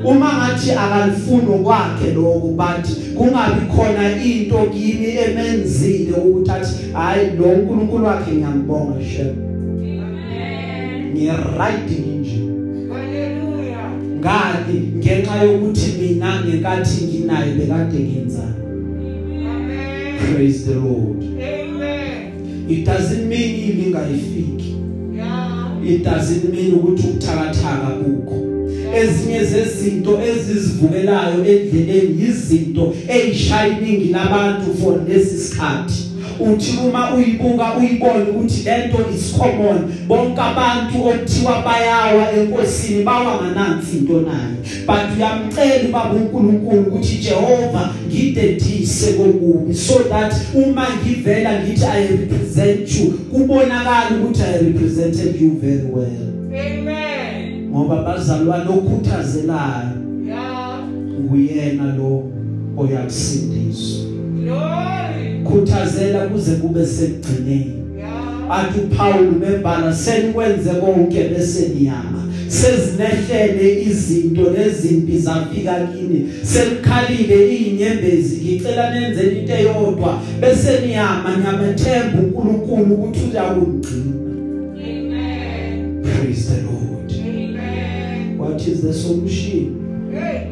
Uma 0.07 0.33
ngathi 0.37 0.71
akalifuni 0.73 1.49
okwakhe 1.55 2.11
lokho 2.15 2.49
but 2.57 2.87
kungabi 3.17 3.67
khona 3.77 4.23
into 4.25 4.59
kimi 4.73 5.07
emenzile 5.17 6.13
ukuthi 6.13 6.51
athi 6.51 6.93
hayi 6.93 7.31
lo 7.39 7.45
uNkulunkulu 7.45 8.05
wakhe 8.05 8.33
ngiyambonga 8.33 9.05
shem 9.05 9.27
Amen. 9.27 11.13
ngi 11.13 11.27
right 11.59 11.91
nje 11.91 12.41
Hallelujah. 12.93 13.91
ngani 14.19 14.93
ngenxa 14.97 15.43
yokuthi 15.43 15.93
mina 16.01 16.41
ngenkathi 16.45 17.05
nginaye 17.05 17.53
bekade 17.55 17.99
ngenzani 17.99 18.55
Amen. 19.51 20.19
praise 20.19 20.65
the 20.65 20.75
lord 20.75 21.23
Amen. 21.23 22.67
it 22.69 22.85
doesn't 22.87 23.27
mean 23.29 23.55
ilingayifiki 23.69 24.77
Yeah. 25.17 25.83
it 25.89 26.05
doesn't 26.05 26.45
mean 26.55 26.75
ukuthi 26.75 27.09
ukuthakathaka 27.09 27.87
kukho 27.87 28.46
ezinye 28.95 29.45
zezinto 29.45 30.21
ezizivukelayo 30.29 31.45
endleleni 31.45 32.23
izinto 32.29 32.95
eyishining 33.09 34.13
labantu 34.13 34.75
for 34.81 35.01
lesisikhathi 35.09 36.07
uthi 36.41 36.79
uma 36.89 37.15
uyibuka 37.15 37.77
uyibone 37.79 38.25
ukuthi 38.31 38.63
lento 38.63 38.99
is 39.15 39.33
common 39.33 39.79
bonke 40.09 40.41
abantu 40.41 41.09
okuthiwa 41.09 41.63
bayawa 41.63 42.33
enkosini 42.33 43.03
bawa 43.05 43.43
nganansi 43.43 43.97
into 43.97 44.21
nayo. 44.21 44.57
But 44.87 45.17
uyamcela 45.17 45.89
ubaba 45.89 46.15
uNkulunkulu 46.15 46.81
ukuthi 46.83 47.17
Jehova 47.17 47.95
ngidedise 48.09 49.13
kokubi 49.13 49.75
so 49.75 49.99
that 49.99 50.35
uma 50.55 50.87
ngivela 51.03 51.63
ngithi 51.63 51.85
I 51.85 52.07
represent 52.07 52.97
you. 52.97 53.11
Kubonakala 53.33 54.11
ukuthi 54.11 54.43
I 54.43 54.59
represented 54.59 55.41
you 55.41 55.51
very 55.61 55.85
well. 55.85 56.07
Amen. 56.07 56.36
Ngoba 57.77 58.03
bazalwane 58.03 58.71
okhuthazelayo. 58.71 59.97
Yeah. 60.27 60.81
nguyena 61.21 61.97
lo 61.97 62.25
oyakusindiswa. 62.77 64.05
Glory. 64.43 65.45
khuthazela 65.45 66.27
kuze 66.27 66.53
kube 66.57 66.87
sekugcineni. 66.87 67.73
Athi 68.51 68.81
uPaul 68.81 69.33
mebhala 69.41 69.95
senikwenze 69.95 70.71
konke 70.71 71.29
bese 71.29 71.69
niyama. 71.69 72.23
Sezinehlele 72.49 73.83
izinto 73.83 74.51
nezimpi 74.51 75.19
zafika 75.19 75.75
kini. 75.87 76.31
Selikhalile 76.43 77.57
inyembezi 77.57 78.37
ngicela 78.37 78.91
nenze 78.91 79.23
into 79.23 79.53
eyodwa. 79.53 80.21
Bese 80.41 80.87
niyama 80.87 81.37
nyamethemba 81.45 82.19
uNkulunkulu 82.19 82.95
ukuthi 82.95 83.21
uyakugcina. 83.31 84.17
Amen. 84.75 86.03
praise 86.03 86.49
the 86.49 86.63
lord. 86.63 87.06
What 88.47 88.61
is 88.69 88.83
the 88.83 88.93
solution 88.93 89.77
Hey. 90.13 90.47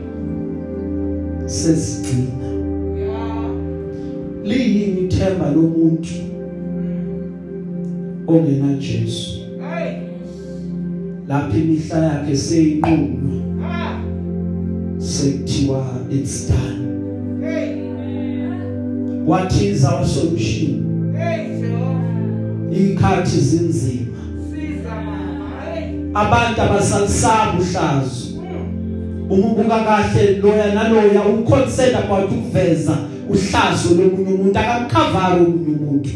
sesigcina 1.47 2.47
Yeah. 2.99 3.51
liyini 4.45 5.01
ithemba 5.01 5.51
lomuntu 5.51 6.15
ongena 8.27 8.75
Jesu 8.75 9.39
Hey. 9.61 9.97
lapho 11.29 11.57
imihla 11.59 11.99
yakhe 12.05 12.37
seyinquma 12.37 13.65
Ah. 13.65 14.01
sekuthiwa 14.99 15.87
it's 16.11 16.49
done 16.49 16.85
Hey. 17.41 17.77
what 19.27 19.53
is 19.63 19.85
our 19.85 20.07
solution 20.07 20.85
Hey, 21.19 21.61
Joe. 21.61 21.97
ikhathi 22.91 23.41
zinzima 23.41 23.95
Siza 23.95 24.04
mama. 24.04 24.04
Hey. 24.04 24.04
Abantu 26.15 26.61
abasalisaba 26.63 27.53
uhlazo 27.61 28.25
Mm. 28.35 29.31
uma 29.31 29.47
ubuka 29.47 29.79
kahle 29.85 30.37
loya 30.43 30.75
naloya 30.75 31.23
uconcerned 31.23 31.97
about 31.97 32.31
ukuveza 32.33 32.97
uhlazo 33.29 33.89
lomunye 33.95 34.33
umuntu 34.35 34.59
akamkhavara 34.59 35.35
omunye 35.35 35.77
umuntu 35.77 36.11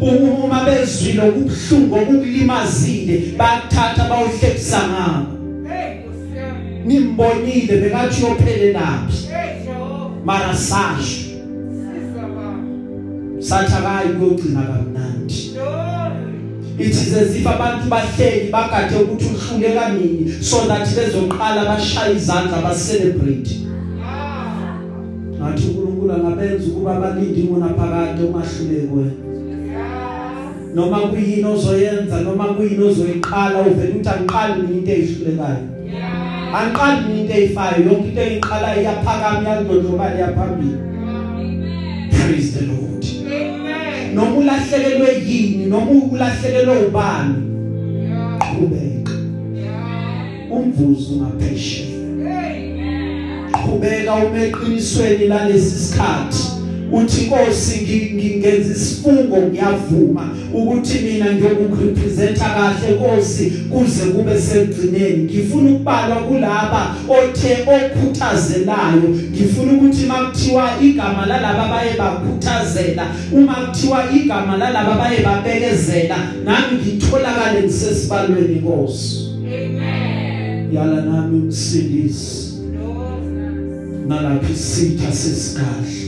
Yeah. 0.00 0.44
uma 0.44 0.64
bezwile 0.64 1.22
ukubuhlungu 1.28 1.94
okulimazile 1.96 3.34
bakuthatha 3.38 4.08
bawuhlekisa 4.08 4.78
ngabo 4.88 5.26
Hey, 5.68 5.94
Lucia. 6.06 6.52
nimbonile 6.86 7.76
bekathi 7.80 8.22
yophelelaphi 8.22 9.16
Hey, 9.32 9.64
Joe. 9.64 10.10
mara 10.24 10.54
sasho 10.54 11.20
Siza 11.20 12.22
mama. 12.22 12.62
sathi 13.40 13.74
akayi 13.74 14.08
kuyogcina 14.18 14.62
kamnandi 14.62 15.50
Glory. 15.54 15.99
It 16.80 16.94
is 16.94 17.14
as 17.14 17.36
if 17.36 17.46
abantu 17.46 17.88
bahleli 17.88 18.50
bagade 18.50 18.96
ukuthi 18.96 19.26
uhluleka 19.34 19.88
nini 19.88 20.32
so 20.42 20.66
that 20.68 20.88
bezoqala 20.88 21.64
bashaya 21.64 22.12
izandla 22.12 22.62
ba 22.62 22.74
celebrate 22.74 23.50
ngathi 25.38 25.66
uNkulunkulu 25.68 26.12
angabenza 26.12 26.64
ukuba 26.68 27.00
balinde 27.00 27.40
ingona 27.40 27.68
phakade 27.68 28.22
ungahluleki 28.22 28.94
wena 28.94 29.30
noma 30.74 30.98
kuyini 30.98 31.44
ozoyenza 31.44 32.20
noma 32.20 32.44
kuyini 32.44 32.84
ozoyiqala 32.84 33.60
uvela 33.60 33.90
ukuthi 33.90 34.08
angiqali 34.08 34.60
into 34.74 34.92
eyihlulekayo? 34.92 35.64
Angiqali 36.54 37.20
into 37.20 37.32
eyifayo? 37.32 37.78
Yonke 37.86 38.08
into 38.08 38.20
eyiqala 38.20 38.68
iyaphakama 38.80 39.40
iyadlondlobala 39.42 40.16
iyaphambili. 40.16 40.78
Praise 42.10 42.52
the 42.54 42.66
lord. 42.66 42.99
Noma 44.14 44.36
ulahlekelwe 44.36 45.08
yini 45.28 45.66
noma 45.66 45.90
ulahlekelwe 46.12 46.78
ubani 46.86 47.34
Yeah. 48.02 48.38
qhubeka 48.38 49.12
Yeah. 49.56 50.52
umvuzo 50.52 51.12
ungaphesheya 51.14 51.96
Amen. 52.20 53.52
qhubeka 53.52 54.14
uma 54.14 54.38
eqinisweni 54.44 55.26
lalesi 55.26 55.78
sikhathi 55.86 56.42
uthi 56.92 57.26
Nkosi 57.26 57.80
ngi- 57.80 58.10
ngingenza 58.14 58.72
isifungo 58.74 59.36
ngiyavuma 59.36 60.28
ukuthi 60.54 60.98
mina 60.98 61.32
ngiyokurepresenta 61.32 62.44
kahle 62.44 62.94
Nkosi 62.94 63.50
kuze 63.70 64.04
kube 64.04 64.40
segcineni 64.40 65.24
ngifuna 65.24 65.70
ukubalwa 65.70 66.16
kulaba 66.16 66.94
othe 67.08 67.52
okhuthazelayo. 67.74 69.08
Ngifuna 69.32 69.72
ukuthi 69.72 70.06
makuthiwa 70.06 70.70
igama 70.82 71.26
lalaba 71.26 71.68
baye 71.68 71.92
bakhuthazela 71.98 73.06
uma 73.32 73.54
kuthiwa 73.54 74.04
igama 74.16 74.56
lalaba 74.56 74.94
baye 74.98 75.20
babekezela 75.24 76.16
nami 76.44 76.78
ngitholakale 76.82 77.62
ngisesibalweni 77.62 78.54
Nkosi. 78.54 79.16
Amen. 79.46 80.74
yala 80.74 81.00
nami 81.02 81.38
umsindisi. 81.38 82.40
Nalaphi 84.08 84.52
isitha 84.52 85.12
sesikahle 85.12 85.99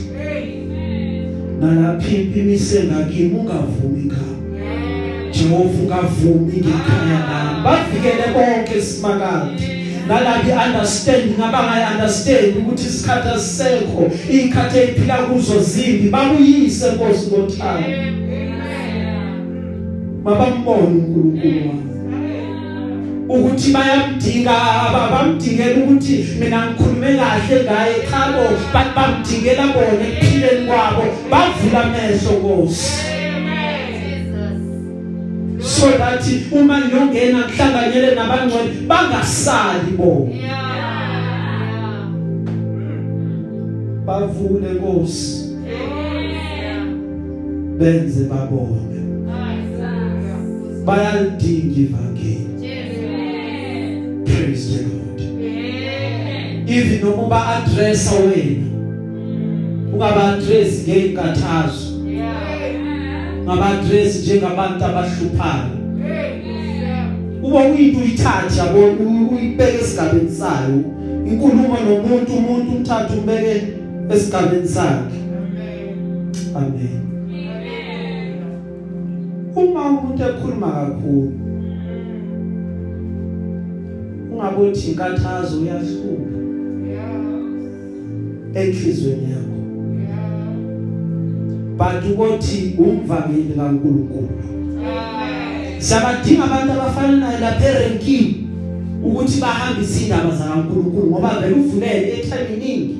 Amen. 1.63 1.75
nalaphi 1.75 2.15
impimi 2.15 2.59
sengakimi 2.59 3.39
ungavumi 3.39 4.03
ngami 4.05 4.33
Yeah. 4.53 5.31
Jehova 5.31 5.81
ungavumi 5.83 6.57
ngekhaya 6.57 7.19
nami 7.27 7.63
bavikele 7.63 8.33
bonke 8.33 8.81
simakade 8.81 9.83
nalabi 10.07 10.51
understanding 10.51 11.41
abangayi 11.41 11.85
understand 11.93 12.57
ukuthi 12.57 12.87
isikhathi 12.87 13.27
asisekho 13.27 14.11
ikhathi 14.31 14.77
eziphila 14.79 15.17
kuzo 15.17 15.59
zimbi 15.59 16.09
babuyise 16.09 16.91
Nkosi 16.91 17.27
ngothando 17.27 17.89
mabambone 20.23 20.83
uNkulunkulu 20.83 21.67
wami 21.67 21.92
ukuthi 23.33 23.71
bayamdinga 23.73 24.55
abamdingela 25.05 25.77
ukuthi 25.83 26.15
mina 26.39 26.59
ngikhulume 26.65 27.17
kahle 27.17 27.63
ngaye 27.63 27.93
cha 28.09 28.21
bo 28.33 28.43
but 28.73 28.87
bamdingela 28.95 29.65
bona 29.73 30.05
ekuphileni 30.07 30.67
kwabo 30.67 31.03
bavula 31.31 31.83
amehlo 31.83 32.31
Nkosi. 32.39 32.91
So 35.59 35.91
that 35.97 36.25
uma 36.51 36.79
ngiyongena 36.79 37.39
ngihlanganyele 37.47 38.15
nabangcwele 38.15 38.71
bangasali 38.87 39.91
bona. 39.97 40.53
Bavule 44.05 44.73
Nkosi. 44.73 45.55
Benze 47.79 48.23
babone. 48.29 48.99
Bayalidinga 50.85 51.79
ivangeli. 51.81 52.52
Praise 54.33 54.77
the 54.77 54.89
Lord. 54.89 55.19
Even 56.69 57.01
noma 57.01 57.29
ba 57.29 57.39
addressa 57.55 58.15
wena 58.15 58.67
ungaba 59.93 60.33
address 60.33 60.87
ngeenkathazo 60.87 61.91
ngaba 63.43 63.65
address 63.65 64.21
njengabantu 64.21 64.85
abahluphayo 64.85 65.73
uba 67.43 67.59
uyinto 67.59 67.99
uyithathe 67.99 68.59
yabo 68.59 68.79
uyibeke 69.31 69.77
esigabeni 69.77 70.31
sayo. 70.31 70.83
Inkulumo 71.25 71.77
nomuntu 71.77 72.33
umuntu 72.33 72.71
umthatha 72.71 73.13
umbeke 73.13 73.63
esigabeni 74.09 74.67
sakhe. 74.67 75.19
Amen. 76.55 77.03
Uma 79.55 79.89
umuntu 79.89 80.23
ekhuluma 80.23 80.71
kakhulu 80.71 81.52
ungabothi 84.43 84.87
inkathazo 84.91 85.61
uyahlupha 85.61 86.39
enhlizweni 88.53 89.31
yakho. 89.31 89.53
But 91.77 92.11
ukuthi 92.11 92.75
umvangeli 92.77 93.53
kaNkuluNkulu. 93.57 94.29
Sabadinga 95.77 96.43
abantu 96.43 96.71
abafana 96.71 97.17
naye 97.17 97.39
lapha 97.39 97.65
erenkini 97.65 98.47
ukuthi 99.03 99.41
bahambise 99.41 100.03
indaba 100.03 100.35
zakaNkuluNkulu 100.35 101.07
ngoba 101.07 101.39
vele 101.39 101.55
uvulele 101.55 102.19
ethaminingi 102.19 102.97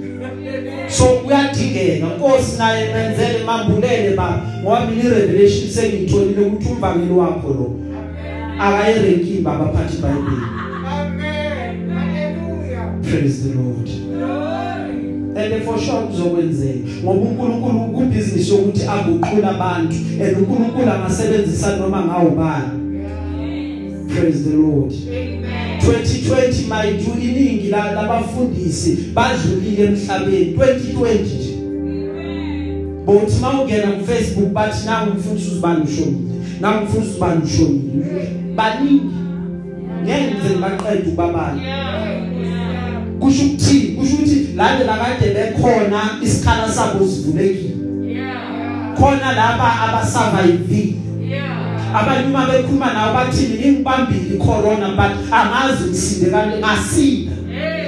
so 0.88 1.06
kuyadingeka. 1.06 2.06
Nkosi 2.06 2.58
naye 2.58 2.94
menzele 2.94 3.44
mambulele 3.46 4.16
ba 4.16 4.42
ngoba 4.62 4.86
mina 4.86 5.04
irevelation 5.04 5.70
sengitholile 5.70 6.42
ukuthi 6.42 6.70
umvangeli 6.70 7.14
wakho 7.14 7.48
lo. 7.48 7.80
Akayirenkini 8.60 9.42
babaphathi. 9.42 10.02
Hallelujah. 10.02 10.63
Praise 13.14 13.44
the 13.44 13.54
lord. 13.60 13.90
And 15.36 15.64
for 15.64 15.80
sure 15.80 16.02
kuzokwenzeka 16.08 17.04
ngoba 17.04 17.22
uNkulunkulu 17.22 17.80
kubusiness 17.80 18.50
yokuthi 18.50 18.88
aguqula 18.88 19.50
abantu 19.50 19.96
and 20.24 20.38
uNkulunkulu 20.38 20.92
angasebenzisa 20.92 21.78
noma 21.78 22.02
ngawubani 22.06 23.04
praise 24.08 24.44
the 24.50 24.56
lord. 24.58 24.94
Amen. 25.08 25.80
2020 25.82 26.68
mayidu 26.68 27.12
iningi 27.22 27.68
la- 27.70 27.92
labafundisi 27.92 28.98
badlulile 29.14 29.84
emhlabeni. 29.86 30.46
2020 30.46 31.22
nje. 31.24 31.54
Bothi 33.06 33.42
mawungena 33.42 33.92
ku 33.92 34.06
Facebook 34.06 34.50
bathi 34.54 34.86
nangu 34.86 35.12
umfundisi 35.12 35.48
uzibani 35.52 35.84
ushonile 35.84 36.18
nangu 36.62 36.82
umfundisi 36.86 37.12
uzibani 37.12 37.42
ushonile 37.44 38.28
baningi. 38.56 39.02
Ngeke 40.04 40.24
ngize 40.36 40.56
baqede 40.62 41.10
ubabani 41.10 41.62
kusho 43.34 43.46
ukuthini 43.46 43.96
kusho 43.96 44.16
ukuthi 44.16 44.48
lande 44.56 44.84
lakade 44.84 45.34
bekhona 45.34 46.10
isikhala 46.22 46.72
sabo 46.72 47.08
sivulekile. 47.08 47.76
Khona 48.98 49.32
laba 49.32 49.80
abasurvive 49.82 50.96
abanye 51.94 52.28
uma 52.28 52.46
bekhuluma 52.46 52.94
nawe 52.94 53.14
bathini 53.14 53.60
ngingibambile 53.60 54.36
icorona 54.36 54.88
but 54.96 55.12
angazi 55.32 55.90
ngisinde 55.90 56.32
kanti 56.32 56.58
ngasinda 56.58 57.32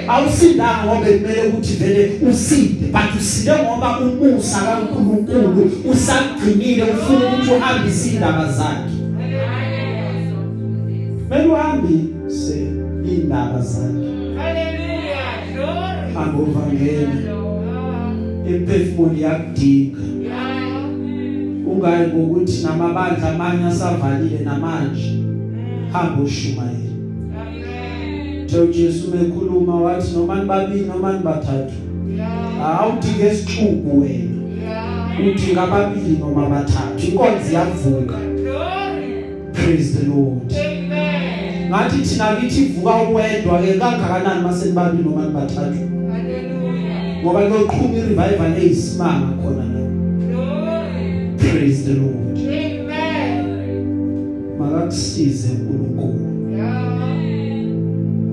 awusindanga 0.07 0.83
ngoba 0.85 1.05
kumele 1.05 1.47
ukuthi 1.47 1.73
vele 1.73 2.11
usinde 2.29 2.91
but 2.91 3.15
usinde 3.17 3.51
ngoba 3.63 3.99
umusa 3.99 4.59
kaNkuluNkulu 4.61 5.71
usagcinile 5.91 6.83
ufuna 6.83 7.25
ukuthi 7.27 7.51
uhambise 7.51 8.09
indaba 8.09 8.51
zakhe. 8.51 8.95
Mele 11.29 11.47
uhambise 11.47 12.67
indaba 13.05 13.61
zakhe. 13.61 14.05
Hallelujah. 14.37 14.94
Glory. 16.15 16.25
hamba 16.25 16.39
uvangeli 16.39 17.07
emphefumulo 18.49 19.17
yakudinga. 19.19 19.99
Ungayi 21.71 22.07
ngokuthi 22.07 22.63
namabandla 22.63 23.29
amanye 23.29 23.65
asavalile 23.65 24.39
namanje. 24.43 25.11
Hamba 25.91 26.23
ushumayela 26.23 26.75
Theo 28.47 28.67
Jesu 28.67 29.11
mekhuluma 29.11 29.81
wathi 29.81 30.13
noma 30.17 30.35
nibabili 30.35 30.85
noma 30.85 31.13
nibathathu 31.13 31.73
awudinge 32.63 33.31
isixuku 33.31 34.01
wena. 34.01 34.41
Udinga 35.19 35.63
ababili 35.63 36.17
noma 36.17 36.49
bathathu. 36.49 37.07
Inkonzo 37.07 37.51
iyavuka 37.51 38.17
praise 39.53 39.99
the 39.99 40.05
lord. 40.07 40.53
Amen. 40.53 41.69
ngathi 41.69 42.01
thina 42.01 42.35
kithi 42.35 42.61
ivuka 42.61 42.95
uwedwa 42.95 43.61
ke 43.61 43.73
kangakanani 43.73 44.43
mase 44.43 44.65
nibabili 44.65 45.03
noma 45.03 45.25
nibathathu 45.25 45.55
Hallelujah. 45.65 45.94
Ngoba 47.25 47.41
kuyoqhuma 47.49 47.97
irevival 47.97 48.53
eyisimanga 48.61 49.27
khona 49.41 49.65
la 49.73 49.81
Glory. 50.29 51.07
praise 51.37 51.83
the 51.85 51.93
lord 51.93 52.37
Amen. 52.37 53.45
makakusize 54.59 55.47
uNkulunkulu 55.49 56.25
Yeah. 56.57 57.65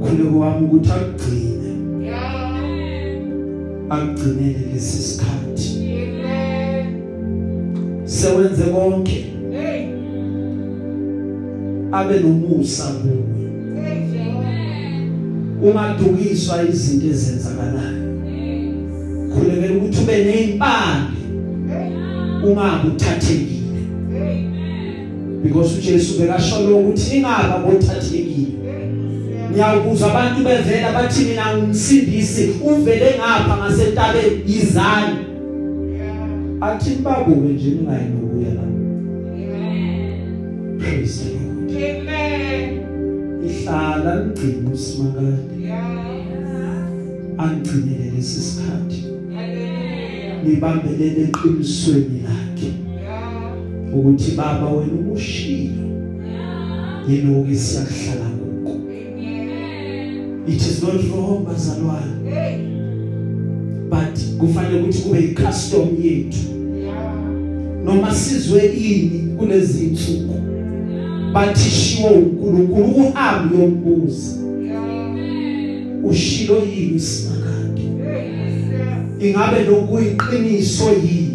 khuleko 0.01 0.39
wami 0.39 0.67
ukuthi 0.67 0.91
akugcine 0.91 1.71
Yeah. 2.05 3.91
akugcinele 3.91 4.59
lesi 4.75 4.99
sikhathi 5.03 5.69
Amen. 5.79 6.87
sewenze 8.05 8.63
konke 8.63 9.25
Hey. 9.53 9.87
abe 11.93 12.21
nomusa 12.21 12.85
kuwe 12.85 13.15
Hey, 13.83 13.99
Jehovah. 14.13 15.63
ungadukiswa 15.63 16.63
izinto 16.69 17.07
ezenzakalayo 17.07 18.02
khulekela 19.33 19.75
ukuthi 19.77 20.01
ube 20.03 20.25
nezimpande 20.25 21.19
ungabe 22.45 22.89
uthathekile 22.89 23.81
because 25.43 25.79
uJesu 25.79 26.19
bekasholo 26.19 26.79
ukuthi 26.79 27.17
ingaba 27.17 27.59
bothathekile 27.59 28.53
ngiyakuzwa 29.53 30.11
abantu 30.11 30.45
bevela 30.45 30.93
bathi 30.93 31.25
mina 31.25 31.57
ngumsindisi 31.57 32.51
uvele 32.65 33.15
ngapha 33.19 33.57
ngasentabeni 33.57 34.43
yizani? 34.47 35.17
Athi 36.61 36.91
babuke 36.91 37.49
nje 37.53 37.71
ningayinokuya 37.71 38.55
la. 38.55 38.65
Praise 40.79 41.25
the 41.25 41.31
lord. 41.31 41.71
Amen. 41.71 42.81
ihlala 43.47 44.27
ngigcina 44.27 44.71
usimakade. 44.75 45.63
Yeah. 45.63 46.03
angigcinele 47.39 48.11
lesi 48.17 48.41
sikhathi. 48.41 49.02
Hallelujah. 50.43 50.55
nibambelele 50.55 51.23
eqinisweni 51.23 52.23
lakhe 52.25 52.73
Yeah. 53.03 53.95
ukuthi 53.95 54.31
baba 54.37 54.67
wena 54.71 54.93
ubushilo 54.93 55.83
yiloko 57.09 57.55
siyakuhlala 57.55 58.31
kuko 58.31 58.71
Amen. 58.73 60.43
it 60.49 60.55
is 60.61 60.83
not 60.83 61.01
wrong 61.11 61.45
bazalwane 61.47 62.31
Hey. 62.31 62.59
but 63.91 64.19
kufanele 64.39 64.81
ukuthi 64.83 64.99
kube 65.03 65.19
icustom 65.21 65.89
yethu 66.03 66.39
Yeah. 66.83 67.15
noma 67.85 68.15
sizwe 68.15 68.67
ini 68.67 69.37
kulezi 69.39 69.85
insuku 69.85 70.35
bathishiwo 71.33 72.09
uNkulunkulu 72.11 72.85
uhambe 72.87 73.59
yombuza 73.59 74.37
Yeah. 74.65 76.05
ushilo 76.05 76.55
yini 76.77 77.01
simakade 77.01 77.42
Hey. 77.42 77.42
Ingabe 79.23 79.65
lokuyiqiniso 79.65 80.91
yini? 80.93 81.33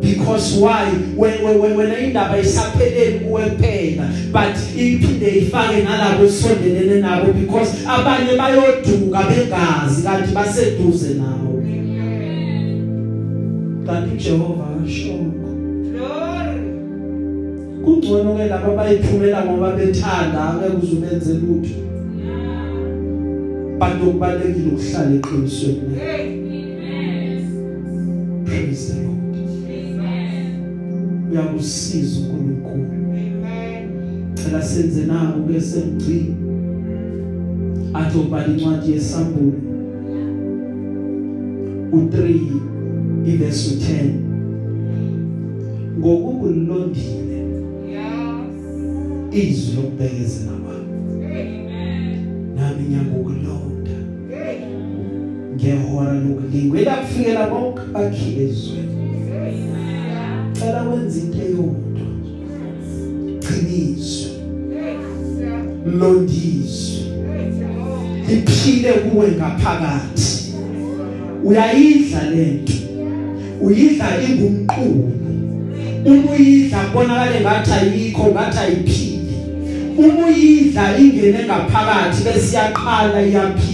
Because 0.00 0.56
why? 0.58 0.90
When 1.14 1.44
when 1.44 1.76
when 1.76 1.92
indaba 1.92 2.38
isapheleli 2.38 3.20
kuwe 3.20 3.42
kuphela 3.42 4.08
but 4.32 4.56
iphinde 4.76 5.36
ifake 5.38 5.82
nalabo 5.82 6.28
sondelene 6.28 7.00
nabo 7.00 7.32
because 7.32 7.86
abanye 7.86 8.36
bayoduka 8.36 9.22
bengazi 9.22 10.02
kanti 10.02 10.32
baseduze 10.34 11.14
nawe 11.14 11.64
kanti 13.86 14.14
uJehova 14.14 14.64
ashongo 14.84 15.48
Glory. 15.92 16.60
kungcono 17.84 18.36
ke 18.36 18.44
laba 18.48 18.76
bayiphumela 18.76 19.44
ngoba 19.44 19.76
bethanda 19.76 20.40
angeke 20.40 20.76
uzubenze 20.82 21.32
lutho. 21.34 21.89
Bantu 23.80 24.04
kubalekile 24.12 24.68
ukuhlala 24.72 25.14
eqinisweni 25.18 25.94
Hey. 25.98 27.44
praise 28.44 28.92
the 28.92 29.02
Lord 29.02 29.20
uyakusiza 31.30 32.20
uNkulunkulu 32.20 32.84
Amen. 32.84 33.84
cela 34.34 34.62
senze 34.62 35.02
naku 35.06 35.38
ke 35.48 35.60
semgcini 35.60 36.34
athi 37.94 38.18
ubhala 38.18 38.46
incwadi 38.46 38.92
yesambulo 38.92 39.52
u3 41.92 42.16
iverse 43.26 43.74
10 43.74 44.10
ngokubulondile 45.98 47.20
Yeah. 47.90 48.40
izwi 49.32 49.76
lokubekezela 49.76 50.52
kwami 50.52 50.84
Amen. 51.24 51.64
nami 52.56 52.82
ngiyakukulonda 52.88 53.50
Hey. 53.50 53.69
Ngehora 55.60 56.12
lokulingwa 56.12 56.80
elakufikela 56.80 57.46
bonke 57.50 57.82
bakhile 57.92 58.44
ezweni. 58.44 58.96
Cela 60.52 60.82
wenza 60.82 61.20
into 61.20 61.38
eyodwa. 61.38 62.06
Qiniso 63.40 64.28
londizwe 65.98 67.00
liphile 68.28 68.92
kuwe 68.92 69.28
ngaphakathi. 69.28 70.54
Uyayidla 71.44 72.30
lento 72.30 72.72
uyidla 73.60 74.06
ingumqulo 74.22 75.12
uma 76.04 76.30
uyidla 76.30 76.78
kubonakala 76.78 77.40
ngathi 77.40 77.72
ayikho 77.72 78.24
ngathi 78.32 78.58
ayiphili 78.58 79.34
uma 79.98 80.26
uyidla 80.26 80.98
ingene 80.98 81.44
ngaphakathi 81.44 82.24
bese 82.24 82.56
iyaqala 82.56 83.22
iyaphila 83.22 83.69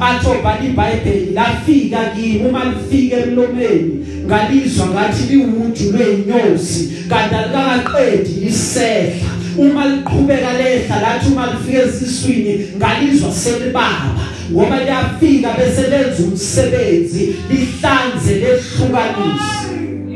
atho 0.00 0.34
bhala 0.42 0.64
iBhayibheli 0.64 1.30
lafika 1.34 2.04
kimi 2.16 2.44
uma 2.48 2.64
lifike 2.64 3.14
emlomeni 3.14 4.06
ngalizwa 4.26 4.86
ngathi 4.86 5.22
liwuju 5.32 5.92
lweinyosi 5.92 6.92
kanti 7.08 7.34
alikaqedi 7.34 8.30
lisehla 8.40 9.28
uma 9.58 9.86
liqhubeka 9.86 10.52
lehla 10.52 11.00
lathi 11.00 11.32
uma 11.32 11.46
lifike 11.46 11.78
esiswini 11.78 12.68
ngalizwa 12.76 13.32
selibaba 13.32 14.14
ngoba 14.52 14.78
liyafika 14.80 15.48
bese 15.52 15.82
lenza 15.90 16.22
umsebenzi 16.22 17.34
lihlanze 17.50 18.34
lehlukanise 18.34 19.58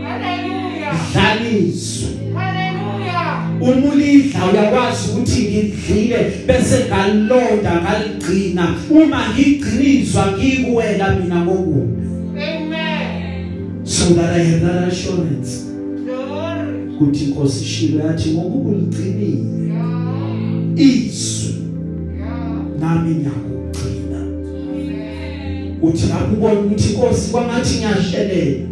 Hallelujah. 0.02 0.96
dlaliswe 1.12 2.08
Hallelujah. 2.08 2.21
Uma 3.62 3.92
ulidla 3.92 4.40
uyakwazi 4.52 5.10
ukuthi 5.10 5.40
ngidlile 5.42 6.32
bese 6.46 6.84
ngalonda 6.88 7.72
ngaligcina. 7.82 8.74
Uma 8.90 9.20
ngigcinizwa 9.28 10.32
ngikuwela 10.32 11.16
mina 11.16 11.44
ngokubi. 11.44 12.02
Amen. 12.36 12.82
so 13.84 14.14
that 14.14 14.34
i 14.34 14.38
have 14.38 14.60
that 14.60 14.88
assurance. 14.88 15.68
Ukuthi 16.94 17.24
inkosi 17.24 17.64
ishilo 17.64 18.06
yathi 18.06 18.30
ngokuba 18.30 18.70
uligcinile 18.70 19.72
izwi. 20.76 21.54
Nami 22.80 23.14
ngiyakugcina 23.14 24.20
uthi 25.82 26.12
akubona 26.12 26.60
ukuthi 26.60 26.92
inkosi 26.92 27.30
kwangathi 27.30 27.76
ngiyashelela. 27.76 28.66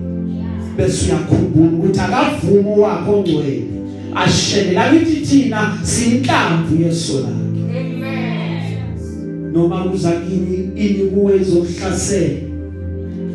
Bese 0.76 1.06
uyakhumbula 1.06 1.70
ukuthi 1.70 2.00
akavuma 2.00 2.70
wakho 2.70 3.12
ongcwele. 3.12 3.79
Ashelela 4.14 4.92
lithi 4.92 5.26
thina 5.26 5.78
siyinhlamvu 5.82 6.82
yeso 6.82 7.20
lakhe. 7.20 7.80
Amen. 7.80 9.52
noma 9.52 9.84
kuza 9.84 10.12
kini 10.12 10.70
ini 10.76 11.10
kuwe 11.10 11.36
izokuhlasela 11.36 12.40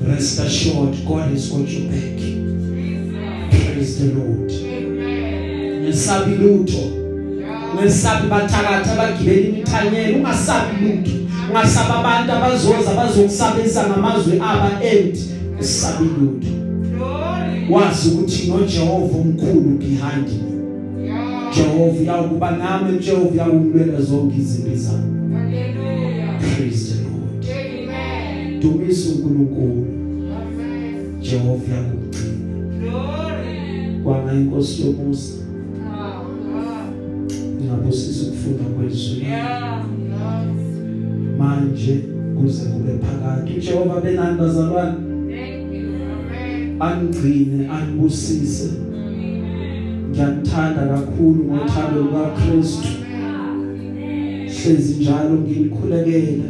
rest 0.07 0.39
assured 0.39 1.05
God 1.07 1.32
has 1.32 1.49
got 1.51 1.69
your 1.69 1.89
back. 1.89 2.19
Praise 3.49 3.99
the 3.99 4.13
Lord. 4.13 4.51
Amen. 4.51 5.84
ngesabi 5.84 6.36
lutho. 6.36 6.78
Yeah. 7.39 7.76
ngesabi 7.76 8.28
bathakatha 8.28 8.93
abagibela 8.93 9.47
imithanyelo. 9.47 10.17
Ungasabi 10.17 10.86
lutho. 10.86 11.11
Ungasabi 11.49 11.91
abantu 11.99 12.32
abazoza 12.32 12.93
bazokusabisa 12.95 13.88
ngamazwe 13.88 14.34
aba 14.41 14.84
end. 14.84 15.17
Usabi 15.59 16.03
lutho. 16.03 16.47
Glory. 16.97 17.67
wazi 17.69 18.09
ukuthi 18.09 18.47
noJehova 18.47 19.17
omkhulu 19.17 19.78
behind 19.80 20.28
me 20.28 20.45
Yeah. 20.45 20.55
Jehova 21.56 21.99
uyakuba 22.01 22.51
nami 22.51 22.99
Jehova 22.99 23.30
uyakungilwela 23.32 24.01
zonke 24.01 24.38
izimpi 24.38 24.76
zami 24.78 25.34
Hallelujah. 25.36 26.39
praise 26.39 26.93
the 26.93 27.03
Lord 27.03 27.45
Amen. 27.45 28.60
dumisa 28.62 29.10
uNkulunkulu 29.10 29.86
Amen. 30.36 31.22
Jehova 31.22 31.64
uyakugcina 31.64 32.34
Glory. 32.80 34.03
kwanga 34.03 34.34
inkosi 34.34 34.82
yomusa 34.82 35.34
Ah, 35.88 36.22
ah. 36.58 36.88
ngabusisa 37.66 38.28
ukufunda 38.28 38.64
kwezwi 38.64 39.20
Yeah. 39.22 39.86
Yeah. 40.10 40.45
manje 41.38 41.99
kuze 42.41 42.66
kube 42.70 42.91
phakathi 42.97 43.53
uJehova 43.58 44.01
benani 44.01 44.38
bazalwane 44.39 44.91
Thank 45.30 45.74
you. 45.76 45.89
Amen. 45.89 46.82
angigcine 46.82 47.68
angibusise 47.70 48.70
ngiyakuthanda 50.16 50.82
kakhulu 50.88 51.43
ngothando 51.43 52.01
lukaKristu. 52.01 52.88
Hlezi 54.45 54.93
njalo 54.99 55.36
ngilikhulekela 55.36 56.43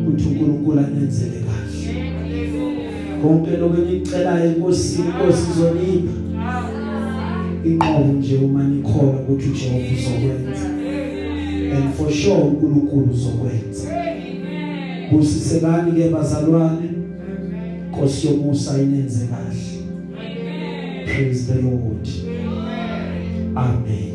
ukuthi 0.00 0.28
uNkulunkulu 0.28 0.78
anenzele 0.78 1.38
kahle. 1.46 2.12
Konke 3.22 3.56
lokho 3.56 3.82
engicelayo 3.82 4.50
enkosini 4.50 5.08
inkosi 5.08 5.50
izonipha. 5.50 6.16
Inqobo 7.64 8.12
nje 8.12 8.36
uma 8.36 8.64
nikholwa 8.64 9.20
ukuthi 9.20 9.48
uJehova 9.48 9.86
uzokwenza. 9.94 10.66
And 11.76 11.94
for 11.94 12.10
sure 12.12 12.42
uNkulunkulu 12.42 13.06
uzokwenza. 13.10 13.88
Busisekani 15.12 15.92
ke 15.92 16.08
bazalwane? 16.08 16.88
Nkosi 17.90 18.26
yomusa 18.26 18.82
inenze 18.82 19.26
kahle. 19.26 19.71
Praise 21.04 21.46
the 21.46 21.60
lord. 21.62 22.06
Amen. 23.56 24.11